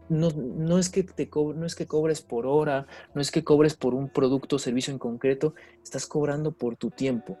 [0.09, 3.75] No, no, es que te no es que cobres por hora, no es que cobres
[3.75, 7.37] por un producto o servicio en concreto, estás cobrando por tu tiempo.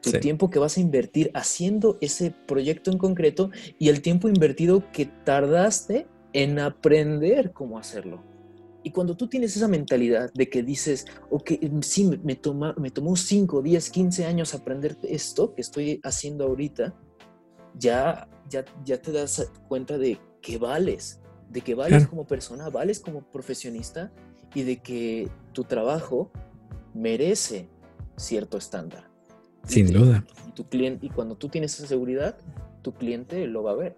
[0.00, 3.50] Tu tiempo que vas a invertir haciendo ese proyecto en concreto
[3.80, 8.22] y el tiempo invertido que tardaste en aprender cómo hacerlo.
[8.84, 13.16] Y cuando tú tienes esa mentalidad de que dices, ok, sí, me, toma, me tomó
[13.16, 16.94] 5, 10, 15 años aprender esto que estoy haciendo ahorita,
[17.78, 23.00] ya, ya, ya te das cuenta de que vales, de que vales como persona, vales
[23.00, 24.12] como profesionista
[24.54, 26.30] y de que tu trabajo
[26.92, 27.70] merece
[28.16, 29.08] cierto estándar.
[29.66, 30.26] Sin duda.
[30.46, 32.36] Y, tu cliente, y cuando tú tienes esa seguridad,
[32.82, 33.96] tu cliente lo va a ver.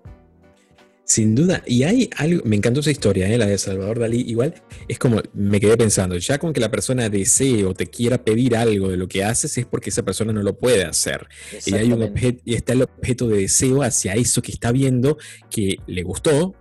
[1.06, 3.38] Sin duda, y hay algo, me encantó esa historia, ¿eh?
[3.38, 4.54] la de Salvador Dalí, igual
[4.88, 8.56] es como, me quedé pensando, ya con que la persona desee o te quiera pedir
[8.56, 11.28] algo de lo que haces es porque esa persona no lo puede hacer.
[11.64, 12.12] Y, hay un
[12.44, 15.16] y está el objeto de deseo hacia eso que está viendo,
[15.48, 16.56] que le gustó,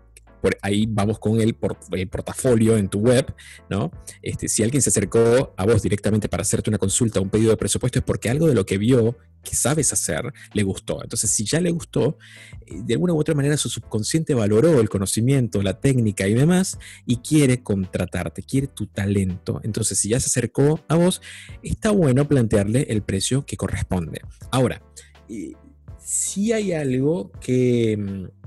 [0.45, 3.33] por ahí vamos con el, portafolio en tu web,
[3.67, 3.89] ¿no?
[4.21, 7.57] Este, si alguien se acercó a vos directamente para hacerte una consulta, un pedido de
[7.57, 11.01] presupuesto, es porque algo de lo que vio que sabes hacer le gustó.
[11.01, 12.17] Entonces, si ya le gustó,
[12.65, 16.77] eh, de alguna u otra manera su subconsciente valoró el conocimiento, la técnica y demás,
[17.05, 19.61] y quiere contratarte, quiere tu talento.
[19.63, 21.21] Entonces, si ya se acercó a vos,
[21.63, 24.19] está bueno plantearle el precio que corresponde.
[24.51, 24.81] Ahora,
[25.29, 25.53] eh,
[26.03, 28.44] si hay algo que mm,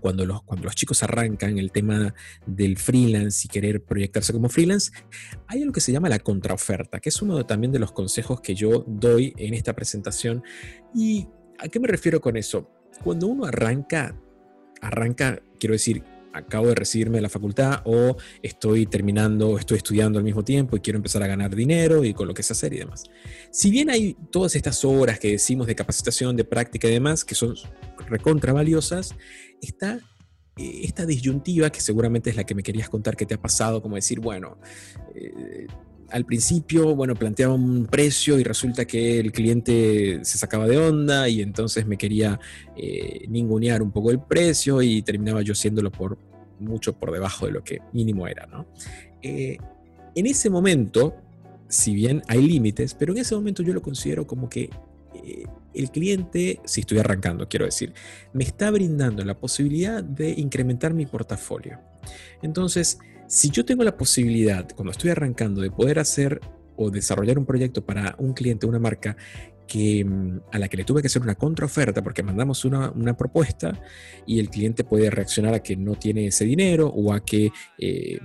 [0.00, 2.14] cuando los, cuando los chicos arrancan el tema
[2.46, 4.92] del freelance y querer proyectarse como freelance,
[5.46, 8.54] hay algo que se llama la contraoferta, que es uno también de los consejos que
[8.54, 10.42] yo doy en esta presentación.
[10.94, 11.28] ¿Y
[11.58, 12.70] a qué me refiero con eso?
[13.02, 14.20] Cuando uno arranca,
[14.80, 16.02] arranca, quiero decir,
[16.38, 20.80] acabo de recibirme de la facultad o estoy terminando, estoy estudiando al mismo tiempo y
[20.80, 23.04] quiero empezar a ganar dinero y con lo que es hacer y demás.
[23.50, 27.34] Si bien hay todas estas horas que decimos de capacitación, de práctica y demás, que
[27.34, 27.54] son
[28.08, 29.14] recontra valiosas,
[29.60, 30.00] está
[30.56, 33.80] eh, esta disyuntiva, que seguramente es la que me querías contar que te ha pasado,
[33.80, 34.58] como decir, bueno,
[35.14, 35.66] eh,
[36.10, 41.28] al principio, bueno, planteaba un precio y resulta que el cliente se sacaba de onda
[41.28, 42.40] y entonces me quería
[42.76, 46.18] eh, ningunear un poco el precio y terminaba yo haciéndolo por
[46.60, 48.66] mucho por debajo de lo que mínimo era, ¿no?
[49.20, 51.16] en ese momento,
[51.68, 54.70] si bien hay límites, pero en ese momento yo lo considero como que
[55.74, 57.92] el cliente, si estoy arrancando, quiero decir,
[58.32, 61.78] me está brindando la posibilidad de incrementar mi portafolio.
[62.42, 66.40] Entonces, si yo tengo la posibilidad, cuando estoy arrancando, de poder hacer
[66.76, 69.16] o desarrollar un proyecto para un cliente, una marca,
[69.74, 73.72] mm, a la que le tuve que hacer una contraoferta porque mandamos una, propuesta
[74.26, 78.18] y el cliente puede reaccionar a que no tiene ese dinero o a que eh,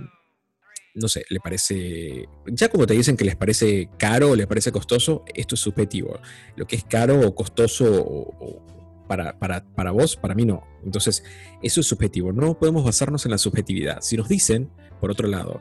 [0.94, 4.70] no sé, le parece, ya como te dicen que les parece caro o les parece
[4.70, 6.20] costoso, esto es subjetivo.
[6.54, 8.62] Lo que es caro o costoso
[9.08, 10.64] para, para, vos, para mí no.
[10.84, 11.24] Entonces,
[11.62, 12.32] eso es subjetivo.
[12.32, 14.00] No podemos basarnos en la subjetividad.
[14.02, 14.70] Si nos dicen,
[15.00, 15.60] por otro lado,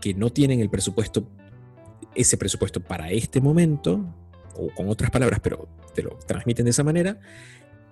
[0.00, 1.28] que no tienen el presupuesto,
[2.14, 4.04] ese presupuesto para este momento,
[4.56, 7.18] o con otras palabras, pero te lo transmiten de esa manera,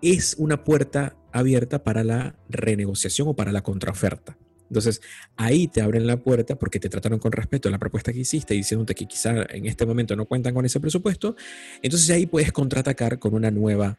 [0.03, 4.37] es una puerta abierta para la renegociación o para la contraoferta.
[4.71, 5.01] Entonces,
[5.37, 8.55] ahí te abren la puerta porque te trataron con respeto a la propuesta que hiciste,
[8.55, 11.35] diciéndote que quizá en este momento no cuentan con ese presupuesto.
[11.83, 13.99] Entonces, ahí puedes contraatacar con una nueva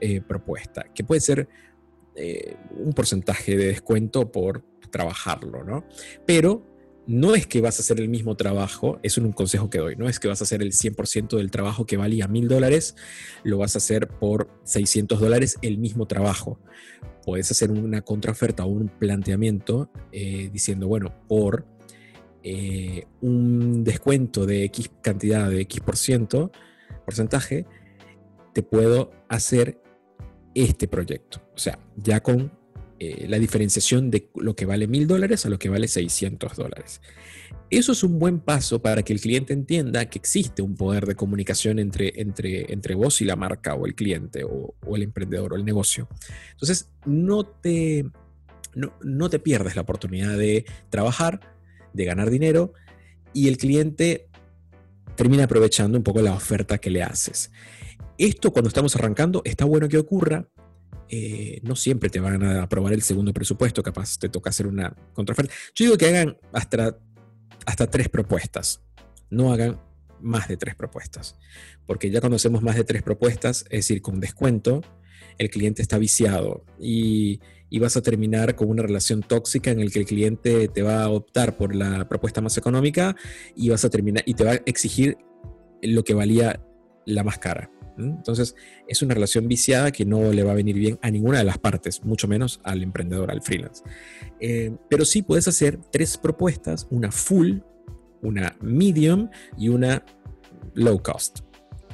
[0.00, 1.48] eh, propuesta, que puede ser
[2.14, 5.84] eh, un porcentaje de descuento por trabajarlo, ¿no?
[6.24, 6.75] Pero
[7.06, 10.08] no es que vas a hacer el mismo trabajo, es un consejo que doy, no
[10.08, 12.96] es que vas a hacer el 100% del trabajo que valía mil dólares,
[13.44, 16.58] lo vas a hacer por 600 dólares el mismo trabajo
[17.26, 21.66] puedes hacer una contraoferta o un planteamiento eh, diciendo, bueno, por
[22.44, 26.52] eh, un descuento de X cantidad de X por ciento,
[27.04, 27.66] porcentaje,
[28.54, 29.82] te puedo hacer
[30.54, 31.42] este proyecto.
[31.52, 32.52] O sea, ya con
[32.98, 37.00] eh, la diferenciación de lo que vale mil dólares a lo que vale 600 dólares.
[37.68, 41.16] Eso es un buen paso para que el cliente entienda que existe un poder de
[41.16, 45.56] comunicación entre, entre, entre vos y la marca o el cliente o, el emprendedor o
[45.56, 46.08] el negocio.
[46.52, 48.06] Entonces, no te,
[48.74, 51.40] no, no te pierdes la oportunidad de trabajar,
[51.92, 52.72] de ganar dinero
[53.32, 54.28] y el cliente
[55.16, 57.50] termina aprovechando un poco la oferta que le haces.
[58.16, 60.48] esto cuando estamos arrancando está bueno que ocurra.
[61.08, 64.94] Eh, no siempre te van a aprobar el segundo presupuesto, capaz te toca hacer una
[65.12, 65.54] contraoferta.
[65.74, 66.98] Yo digo que hagan hasta,
[67.64, 68.82] hasta tres propuestas.
[69.30, 69.80] No hagan
[70.20, 71.36] más de tres propuestas.
[71.86, 74.82] Porque ya cuando hacemos más de tres propuestas, es decir, con descuento,
[75.38, 77.40] el cliente está viciado y,
[77.78, 81.10] vas a terminar con una relación tóxica en el que el cliente te va a
[81.10, 83.14] optar por la propuesta más económica
[83.54, 85.18] y vas a terminar y te va a exigir
[85.82, 86.64] lo que valía
[87.04, 87.70] la más cara.
[87.98, 88.54] Entonces,
[88.86, 91.58] es una relación viciada que no le va a venir bien a ninguna de las
[91.58, 93.82] partes, mucho menos al emprendedor, al freelance.
[94.40, 97.58] Eh, pero sí puedes hacer tres propuestas, una full,
[98.22, 100.04] una medium y una
[100.74, 101.40] low cost.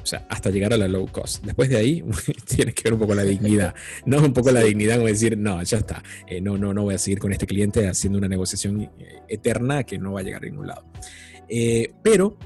[0.01, 1.45] O sea, hasta llegar a la low cost.
[1.45, 2.03] Después de ahí,
[2.47, 3.73] tienes que ver un poco la dignidad.
[4.05, 6.03] No un poco la dignidad como decir, no, ya está.
[6.27, 8.89] Eh, no, no, no voy a seguir con este cliente haciendo una negociación eh,
[9.29, 10.85] eterna que no va a llegar a ningún lado.
[12.03, 12.37] pero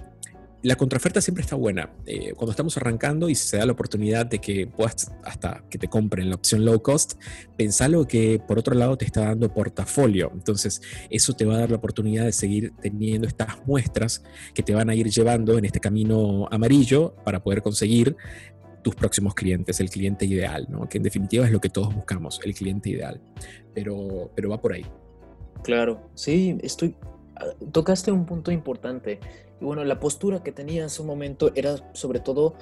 [0.68, 1.90] la contraoferta siempre está buena.
[2.06, 5.88] Eh, cuando estamos arrancando y se da la oportunidad de que puedas hasta que te
[5.88, 7.14] compren la opción low cost,
[7.56, 10.30] pensalo que por otro lado te está dando portafolio.
[10.34, 14.74] Entonces, eso te va a dar la oportunidad de seguir teniendo estas muestras que te
[14.74, 18.18] van a ir llevando en este camino amarillo para poder conseguir
[18.82, 20.90] tus próximos clientes, el cliente ideal, ¿no?
[20.90, 23.22] que en definitiva es lo que todos buscamos, el cliente ideal.
[23.74, 24.86] Pero, pero va por ahí.
[25.64, 26.94] Claro, sí, estoy.
[27.38, 29.20] Ah, tocaste un punto importante
[29.60, 32.56] y bueno, la postura que tenía en su momento era sobre todo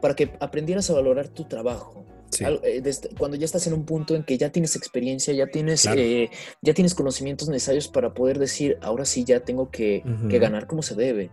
[0.00, 2.04] para que aprendieras a valorar tu trabajo.
[2.40, 2.82] Eh,
[3.18, 6.30] cuando ya estás en un punto en que ya tienes experiencia, ya tienes, eh,
[6.62, 10.94] ya tienes conocimientos necesarios para poder decir, ahora sí ya tengo que, ganar como se
[10.94, 11.30] debe.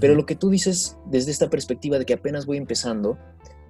[0.00, 3.16] Pero lo que tú dices desde esta perspectiva de que apenas voy empezando,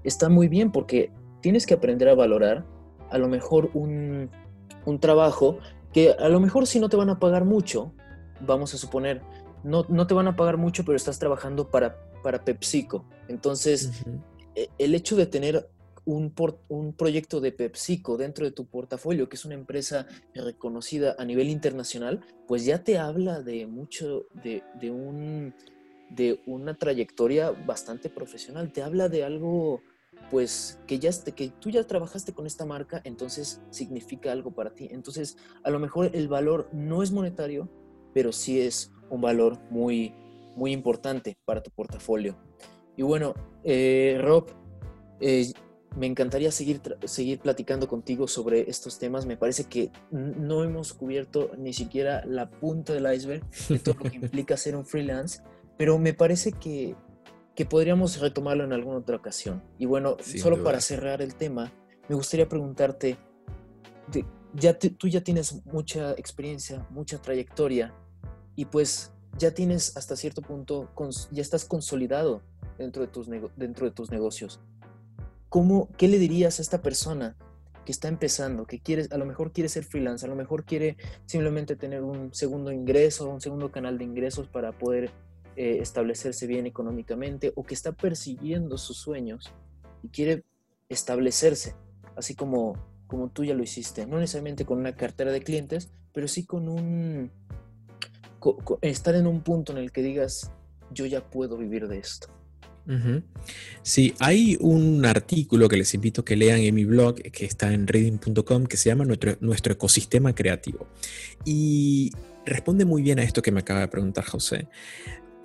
[0.04, 1.10] está muy bien porque
[1.42, 2.64] tienes que aprender a valorar
[3.10, 4.30] a lo mejor un,
[4.86, 5.58] un trabajo
[5.92, 7.92] que a lo mejor si no te van a pagar mucho,
[8.40, 9.20] vamos a suponer,
[9.64, 13.04] no, te van a pagar mucho, pero estás trabajando para, para PepsiCo.
[13.28, 13.90] Entonces,
[14.54, 15.68] e, el hecho de tener
[16.04, 16.34] un,
[16.68, 21.48] un proyecto de PepsiCo dentro de tu portafolio, que es una empresa reconocida a nivel
[21.48, 25.54] internacional, pues ya te habla de mucho, de, un,
[26.10, 28.70] de una trayectoria bastante profesional.
[28.70, 29.80] Te habla de algo,
[30.30, 34.88] pues, que, ya, que tú ya trabajaste con esta marca, entonces significa algo para ti.
[34.90, 37.70] Entonces, a lo mejor el valor no es monetario,
[38.12, 40.14] pero sí es un valor muy,
[40.56, 42.36] muy importante para tu portafolio.
[42.96, 43.34] Y bueno,
[43.64, 44.46] eh, Rob,
[45.20, 45.52] eh,
[45.96, 49.26] me encantaría seguir, seguir platicando contigo sobre estos temas.
[49.26, 54.10] Me parece que no hemos cubierto ni siquiera la punta del iceberg de todo lo
[54.10, 55.42] que implica ser un freelance,
[55.76, 56.96] pero me parece que,
[57.54, 59.62] que podríamos retomarlo en alguna otra ocasión.
[59.78, 61.72] Y bueno, solo para cerrar el tema,
[62.08, 63.16] me gustaría preguntarte,
[64.54, 67.94] ya tú ya tienes mucha experiencia, mucha trayectoria
[68.56, 70.90] y pues ya tienes hasta cierto punto,
[71.30, 72.42] ya estás consolidado
[72.78, 74.60] dentro de tus, dentro de tus negocios.
[75.48, 77.36] ¿Cómo, ¿Qué le dirías a esta persona
[77.84, 80.96] que está empezando, que quiere, a lo mejor quiere ser freelance, a lo mejor quiere
[81.26, 85.10] simplemente tener un segundo ingreso, un segundo canal de ingresos para poder
[85.56, 89.52] eh, establecerse bien económicamente o que está persiguiendo sus sueños
[90.02, 90.44] y quiere
[90.88, 91.74] establecerse,
[92.16, 92.74] así como,
[93.06, 96.68] como tú ya lo hiciste, no necesariamente con una cartera de clientes, pero sí con
[96.68, 97.30] un,
[98.80, 100.50] estar en un punto en el que digas,
[100.92, 102.28] yo ya puedo vivir de esto.
[103.82, 107.72] Sí, hay un artículo que les invito a que lean en mi blog, que está
[107.72, 110.86] en reading.com, que se llama nuestro, nuestro ecosistema creativo.
[111.46, 112.12] Y
[112.44, 114.68] responde muy bien a esto que me acaba de preguntar José.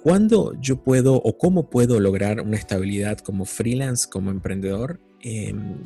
[0.03, 4.99] ¿Cuándo yo puedo o cómo puedo lograr una estabilidad como freelance, como emprendedor?
[5.21, 5.77] Em,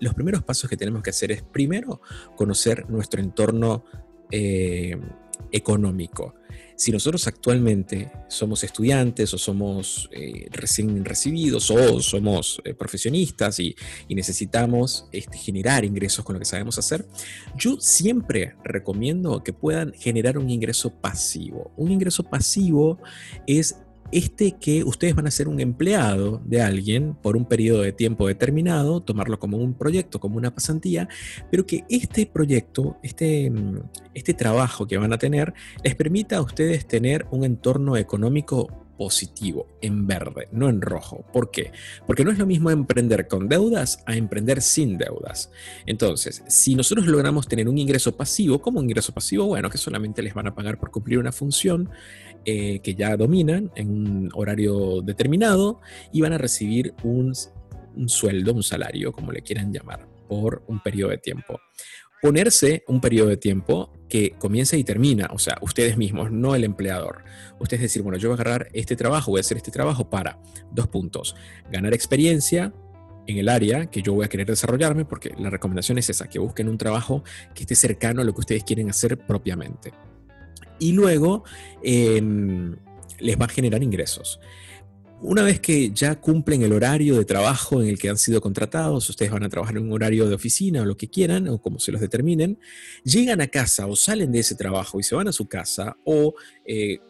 [0.00, 2.00] los primeros pasos que tenemos que hacer es primero
[2.36, 3.84] conocer nuestro entorno
[4.30, 4.96] eh,
[5.52, 6.34] económico.
[6.80, 13.76] Si nosotros actualmente somos estudiantes o somos eh, recién recibidos o somos eh, profesionistas y,
[14.08, 17.06] necesitamos este, generar ingresos con lo que sabemos hacer,
[17.54, 21.70] yo siempre recomiendo que puedan generar un ingreso pasivo.
[21.76, 22.98] Un ingreso pasivo
[23.46, 23.76] es
[24.12, 28.26] este que ustedes van a ser un empleado de alguien por un periodo de tiempo
[28.26, 31.08] determinado, tomarlo como un proyecto, como una pasantía,
[31.50, 33.80] pero que este proyecto, este, mm,
[34.14, 35.54] este trabajo que van a tener,
[35.84, 38.68] les permita a ustedes tener un entorno económico
[39.00, 41.24] positivo, en verde, no en rojo.
[41.32, 41.72] ¿Por qué?
[42.06, 45.50] Porque no es lo mismo emprender con deudas a emprender sin deudas.
[45.86, 50.22] Entonces, si nosotros logramos tener un ingreso pasivo, como un ingreso pasivo, bueno, que solamente
[50.22, 51.88] les van a pagar por cumplir una función,
[52.44, 55.80] eh, que ya dominan en un horario determinado
[56.12, 57.34] y van a recibir un,
[58.06, 61.58] sueldo, un salario, como le quieran llamar, por un periodo de tiempo.
[62.22, 66.64] Ponerse un periodo de tiempo que comienza y termina, o sea, ustedes mismos, no el
[66.64, 67.24] empleador.
[67.58, 70.38] Ustedes decir, bueno, yo voy a agarrar este trabajo, voy a hacer este trabajo para,
[70.72, 71.34] dos puntos,
[71.70, 72.72] ganar experiencia,
[73.26, 76.38] en el área que yo voy a querer desarrollarme, porque la recomendación es esa, que
[76.38, 77.22] busquen un trabajo
[77.54, 79.92] que esté cercano a lo que ustedes quieren hacer propiamente.
[80.78, 81.44] Y luego
[81.82, 82.76] em,
[83.18, 84.40] les va a generar ingresos.
[85.22, 89.10] Una vez que ya cumplen el horario de trabajo en el que han sido contratados,
[89.10, 91.78] ustedes van a trabajar en un horario de oficina o lo que quieran, o como
[91.78, 92.58] se los determinen,
[93.04, 96.34] llegan a casa o salen de ese trabajo y se van a su casa o
[96.64, 97.00] eh,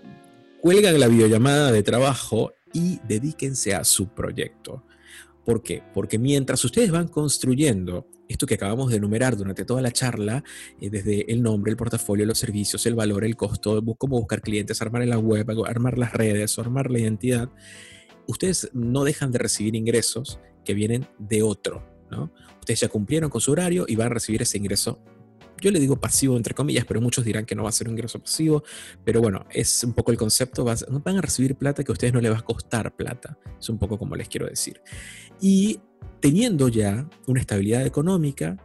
[0.61, 4.83] cuelgan la videollamada de trabajo y dedíquense a su proyecto.
[5.45, 5.85] ¿Por qué?
[5.95, 10.43] Porque mientras ustedes van construyendo esto que acabamos de enumerar durante toda la charla,
[10.81, 14.83] eh, desde el nombre, el portafolio, los servicios, el valor, el costo, cómo buscar clientes,
[14.83, 17.51] armar la web, armar las redes, armar la identidad,
[18.31, 22.33] ustedes no dejan de recibir ingresos que vienen de otro, ¿no?
[22.59, 25.03] Ustedes ya cumplieron con su horario y van a recibir ese ingreso.
[25.61, 27.95] Yo le digo pasivo entre comillas, pero muchos dirán que no va a ser un
[27.95, 28.63] ingreso pasivo,
[29.05, 32.21] pero bueno, es un poco el concepto, van a recibir plata que a ustedes no
[32.21, 34.81] les va a costar plata, es un poco como les quiero decir.
[35.41, 35.81] Y
[36.21, 38.57] teniendo ya una estabilidad económica,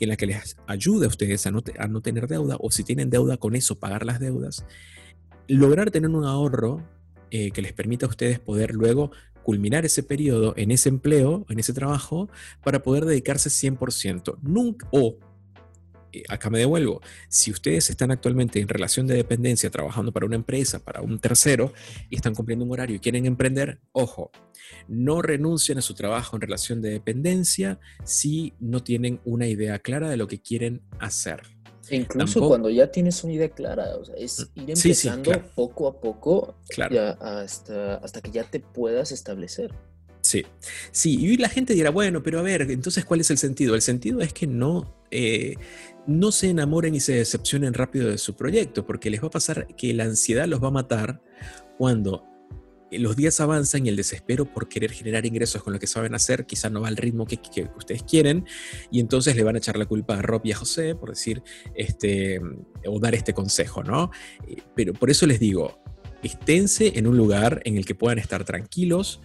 [0.00, 2.84] en la que les ayude a ustedes a no, a no, tener deuda o si
[2.84, 4.64] tienen deuda con eso pagar las deudas,
[5.48, 6.86] lograr tener un ahorro
[7.30, 9.10] eh, que les permita a ustedes poder luego
[9.42, 12.28] culminar ese periodo en ese empleo, en ese trabajo,
[12.62, 14.38] para poder dedicarse 100%.
[14.42, 15.16] Nunca, o,
[16.12, 20.36] eh, acá me devuelvo, si ustedes están actualmente en relación de dependencia trabajando para una
[20.36, 21.72] empresa, para un tercero,
[22.10, 24.30] y están cumpliendo un horario y quieren emprender, ojo,
[24.86, 30.10] no renuncien a su trabajo en relación de dependencia si no tienen una idea clara
[30.10, 31.57] de lo que quieren hacer.
[31.90, 33.86] Incluso cuando ya tienes una idea clara,
[34.16, 36.56] es mm, ir empezando poco a poco
[37.20, 39.72] hasta, hasta que ya te puedas establecer.
[40.20, 40.44] Sí,
[40.90, 43.74] sí, y la gente dirá, bueno, pero a ver, entonces, ¿cuál es el sentido?
[43.74, 45.56] El sentido es que no, eh,
[46.06, 49.66] no se enamoren y se decepcionen rápido de su proyecto, porque les va a pasar
[49.76, 51.22] que la ansiedad los va a matar
[51.78, 52.27] cuando
[52.90, 56.46] los días avanzan y el desespero por querer generar ingresos con lo que saben hacer
[56.46, 57.38] quizá no va al ritmo que,
[57.76, 58.46] ustedes quieren
[58.90, 61.42] y entonces le van a echar la culpa a Rob y a José por decir
[61.74, 62.40] este
[62.86, 64.10] o dar este consejo, ¿no?
[64.46, 65.82] Eh, pero por eso les digo,
[66.22, 69.20] esténse en un lugar en el que puedan estar tranquilos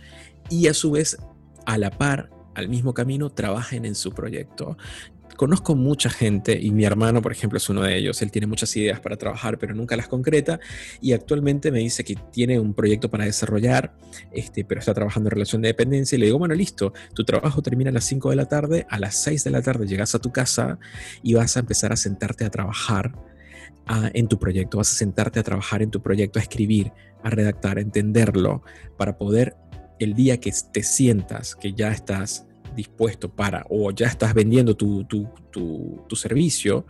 [0.50, 1.18] y a su vez
[1.66, 4.78] a la par al mismo camino, trabajen en su proyecto
[5.36, 8.22] conozco mucha gente y mi hermano, por ejemplo, es uno de ellos.
[8.22, 10.60] Él tiene muchas ideas para trabajar, pero nunca las concreta.
[11.02, 13.94] Y actualmente me dice que tiene un proyecto para desarrollar,
[14.32, 16.16] este, pero está trabajando en relación de dependencia.
[16.16, 19.00] Y le digo, bueno, listo, tu trabajo termina a las 5 de la tarde, a
[19.00, 20.80] las 6 de la tarde llegas a tu casa
[21.22, 23.14] y vas a empezar a sentarte a trabajar
[24.14, 27.78] en tu proyecto, vas a sentarte a trabajar en tu proyecto, a escribir, a redactar,
[27.78, 28.64] a entenderlo,
[28.98, 29.58] para poder
[30.00, 35.06] el día que te sientas, que ya estás dispuesto para, o ya estás vendiendo tu,
[36.16, 36.86] servicio,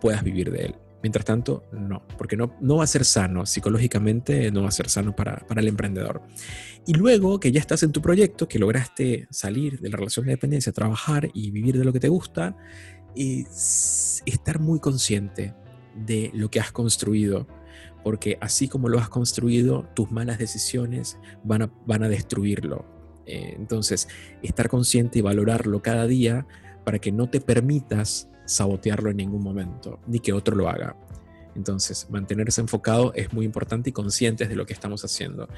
[0.00, 0.74] puedas vivir de él.
[1.02, 4.88] Mientras tanto, no, porque no, no va a ser sano, psicológicamente no va a ser
[4.88, 6.22] sano para, el emprendedor.
[6.86, 10.32] Y luego que ya estás en tu proyecto, que lograste salir de la relación de
[10.32, 12.56] dependencia, trabajar y vivir de lo que te gusta,
[13.14, 15.54] es estar muy consciente
[15.94, 17.46] de lo que has construido,
[18.02, 22.95] porque así como lo has construido, tus malas decisiones van a, van a destruirlo.
[23.26, 24.08] Eh, entonces,
[24.42, 26.46] estar consciente y valorarlo cada día
[26.84, 30.96] para que no te permitas sabotearlo en ningún momento, ni que otro lo haga.
[31.56, 35.48] Entonces, mantenerse enfocado es muy importante y conscientes de lo que estamos haciendo.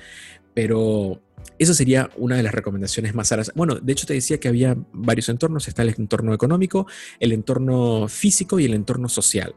[0.55, 1.21] Pero
[1.59, 3.53] eso sería una de las recomendaciones más aras.
[3.55, 5.67] Bueno, de hecho te decía que había varios entornos.
[5.67, 6.87] Está el entorno económico,
[7.19, 9.55] el entorno físico y el entorno social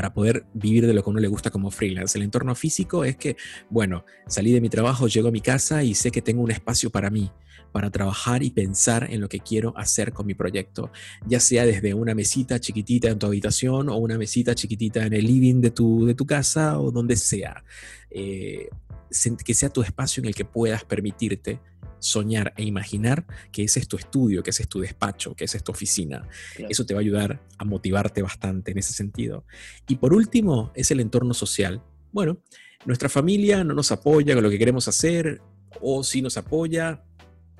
[0.00, 2.16] para poder vivir de lo que a uno le gusta como freelance.
[2.16, 3.36] El entorno físico es que,
[3.68, 6.88] bueno, salí de mi trabajo, llego a mi casa y sé que tengo un espacio
[6.88, 7.30] para mí,
[7.70, 10.90] para trabajar y pensar en lo que quiero hacer con mi proyecto,
[11.26, 15.26] ya sea desde una mesita chiquitita en tu habitación o una mesita chiquitita en el
[15.26, 17.62] living de tu, de tu casa o donde sea.
[18.10, 18.70] Eh,
[19.44, 21.60] que sea tu espacio en el que puedas permitirte
[22.00, 25.56] soñar e imaginar que ese es tu estudio, que ese es tu despacho, que esa
[25.56, 26.26] es tu oficina.
[26.68, 29.44] Eso te va a ayudar a motivarte bastante en ese sentido.
[29.86, 31.82] Y por último, es el entorno social.
[32.12, 32.42] Bueno,
[32.84, 35.40] nuestra familia no nos apoya con lo que queremos hacer
[35.80, 37.04] o si nos apoya,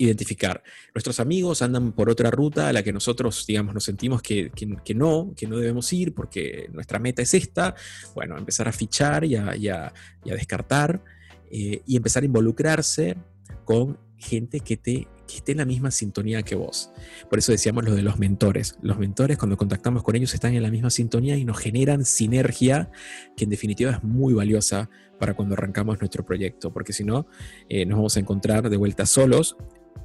[0.01, 0.62] identificar.
[0.95, 4.51] Nuestros amigos andan por otra ruta a la que nosotros, digamos, nos sentimos que,
[4.95, 7.75] no, que no debemos ir porque nuestra meta es esta.
[8.15, 9.93] Bueno, empezar a fichar y a,
[10.25, 11.03] descartar
[11.51, 13.17] eh, y empezar a involucrarse
[13.65, 16.92] con gente que, te, que esté en la misma sintonía que vos.
[17.28, 18.78] Por eso decíamos lo de los mentores.
[18.82, 22.90] Los mentores, cuando contactamos con ellos, están en la misma sintonía y nos generan sinergia
[23.36, 27.26] que en definitiva es muy valiosa para cuando arrancamos nuestro proyecto, porque si no,
[27.68, 29.56] eh, nos vamos a encontrar de vuelta solos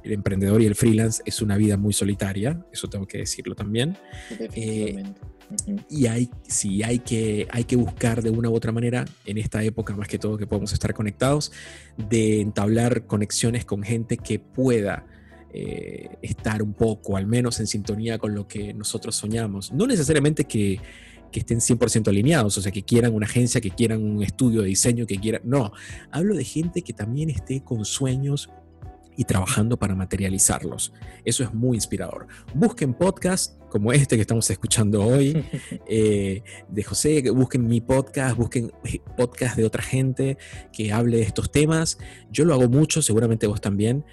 [0.06, 3.96] el emprendedor y el freelance es una vida muy solitaria, eso tengo que decirlo también.
[4.54, 5.02] Eh,
[5.88, 9.62] y hay, sí, hay que, hay que buscar de una u otra manera, en esta
[9.62, 11.52] época más que todo que podemos estar conectados,
[11.96, 15.06] de entablar conexiones con gente que pueda
[15.52, 19.72] eh, estar un poco, al menos en sintonía con lo que nosotros soñamos.
[19.72, 20.80] No necesariamente que,
[21.32, 24.68] que estén 100% alineados, o sea, que quieran una agencia, que quieran un estudio de
[24.68, 25.42] diseño, que quieran...
[25.44, 25.72] No,
[26.10, 28.50] hablo de gente que también esté con sueños
[29.16, 30.92] y trabajando para materializarlos.
[31.24, 32.26] Eso es muy inspirador.
[32.54, 35.44] Busquen podcasts como este que estamos escuchando hoy
[35.88, 38.72] eh, de José, busquen mi podcast, busquen
[39.16, 40.38] podcast de otra gente
[40.72, 41.98] que hable de estos temas.
[42.30, 44.04] Yo lo hago mucho, seguramente vos también.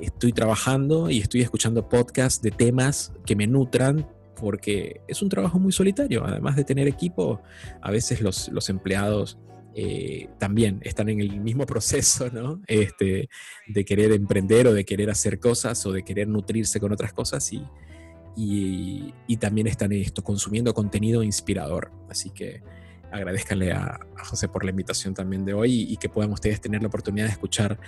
[0.00, 4.06] Estoy trabajando y estoy escuchando podcasts de temas que me nutran
[4.38, 6.24] porque es un trabajo muy solitario.
[6.24, 7.40] Además de tener equipo,
[7.80, 9.38] a veces los, los empleados
[9.78, 12.62] eh, también están en el mismo proceso, ¿no?
[12.66, 13.28] Este,
[13.66, 17.52] de querer emprender o de querer hacer cosas o de querer nutrirse con otras cosas
[17.52, 17.62] y,
[18.36, 21.92] y, también están esto, consumiendo contenido inspirador.
[22.08, 22.62] Así que
[23.12, 26.88] agradezcanle a, José por la invitación también de hoy y, que puedan ustedes tener la
[26.88, 27.78] oportunidad de escuchar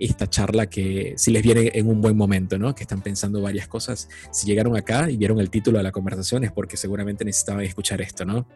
[0.00, 2.74] esta charla que si les viene en un buen momento, ¿no?
[2.74, 4.08] Que están pensando varias cosas.
[4.32, 8.00] Si llegaron acá y vieron el título de la conversación es porque seguramente necesitaban escuchar
[8.00, 8.48] esto, ¿no?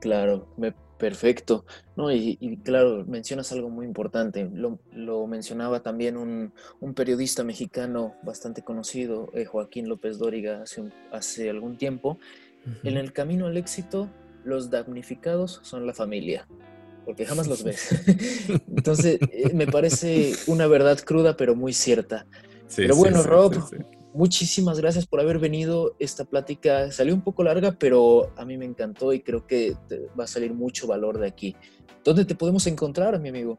[0.00, 1.66] Claro, me Perfecto.
[1.96, 4.48] No, y, claro, mencionas algo muy importante.
[4.54, 6.52] Lo, mencionaba también un,
[6.94, 12.18] periodista mexicano bastante conocido, eh, Joaquín López Dóriga, hace, hace algún tiempo.
[12.82, 14.08] En el camino al éxito,
[14.44, 16.48] los damnificados son la familia,
[17.04, 17.90] porque jamás los ves.
[18.74, 22.26] Entonces, eh, me parece una verdad cruda, pero muy cierta.
[22.74, 23.52] pero bueno, Rob,
[24.14, 25.94] muchísimas gracias por haber venido.
[25.98, 29.76] Esta plática salió un poco larga, pero a mí me encantó y creo que
[30.18, 31.56] va a salir mucho valor de aquí.
[32.02, 33.58] ¿Dónde te podemos encontrar, mi amigo?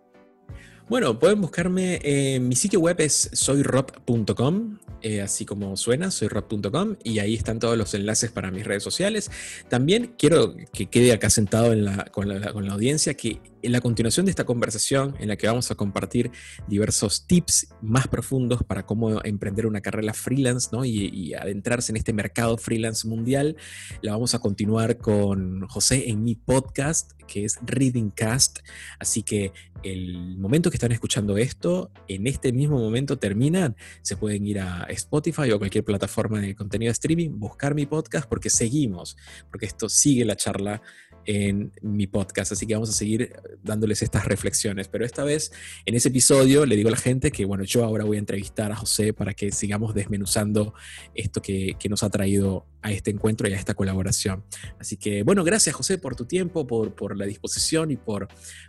[0.88, 2.00] Bueno, pueden buscarme
[2.40, 7.96] mi sitio web es soyrob.com, eh, así como suena, soyrob.com, y ahí están todos los
[7.96, 9.32] enlaces para mis redes sociales.
[9.68, 11.70] También quiero que quede acá sentado
[12.12, 15.48] con, la, con la audiencia que en la continuación de esta conversación, en la que
[15.48, 16.32] vamos a compartir
[16.68, 22.58] diversos tips más profundos para cómo emprender una carrera freelance y, adentrarse en este mercado
[22.58, 23.58] freelance mundial,
[24.02, 28.60] la vamos a continuar con José en mi podcast, que es Reading Cast.
[29.00, 29.52] Así que
[29.84, 34.84] el momento que están escuchando esto, en este mismo momento terminan, se pueden ir a
[34.90, 39.18] Spotify o cualquier plataforma de contenido streaming, buscar mi podcast, porque seguimos,
[39.50, 40.82] porque esto sigue la charla
[41.26, 43.34] en mi podcast, así que vamos a seguir
[43.64, 44.88] dándoles estas reflexiones.
[44.88, 45.52] Pero esta vez,
[45.86, 48.72] en ese episodio, le digo a la gente que, bueno, yo ahora voy a entrevistar
[48.72, 50.74] a José para que sigamos desmenuzando
[51.14, 54.44] esto que, nos ha traído a este encuentro y a esta colaboración.
[54.80, 58.28] Así que, bueno, gracias José por tu tiempo, por, por la disposición y por,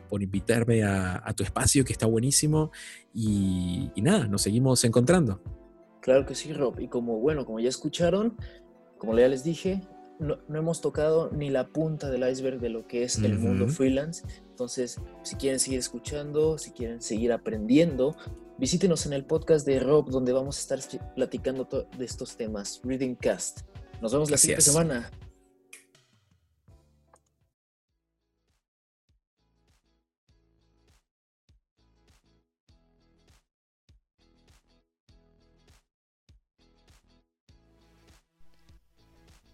[0.09, 2.73] por invitarme a, tu espacio, que está buenísimo.
[3.15, 5.43] Y, y nada, nos seguimos encontrando.
[6.03, 6.79] Claro que sí, Rob.
[6.79, 8.37] Y como, bueno, como ya escucharon,
[8.99, 9.81] como ya les dije,
[10.19, 14.25] no, hemos tocado ni la punta del iceberg de lo que es el mundo freelance.
[14.51, 18.17] Entonces, si quieren seguir escuchando, si quieren seguir aprendiendo,
[18.59, 22.81] visítenos en el podcast de Rob, donde vamos a estar platicando de estos temas.
[22.85, 23.61] Reading Cast.
[24.01, 25.11] Nos vemos la siguiente semana.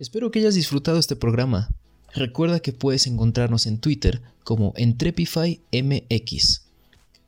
[0.03, 1.69] Espero que hayas disfrutado este programa.
[2.12, 6.62] Recuerda que puedes encontrarnos en Twitter como EntrepifyMX.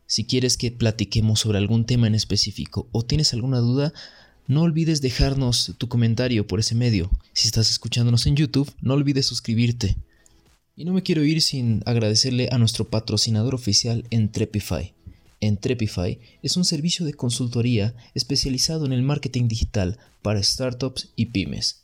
[0.09, 3.93] Si quieres que platiquemos sobre algún tema en específico o tienes alguna duda,
[4.49, 7.13] no olvides dejarnos tu comentario por ese medio.
[7.33, 9.97] Si estás escuchándonos en YouTube, no olvides suscribirte.
[10.75, 14.95] Y no me quiero ir sin agradecerle a nuestro patrocinador oficial Entrepify.
[15.41, 21.84] Entrepify es un servicio de consultoría especializado en el marketing digital para startups y pymes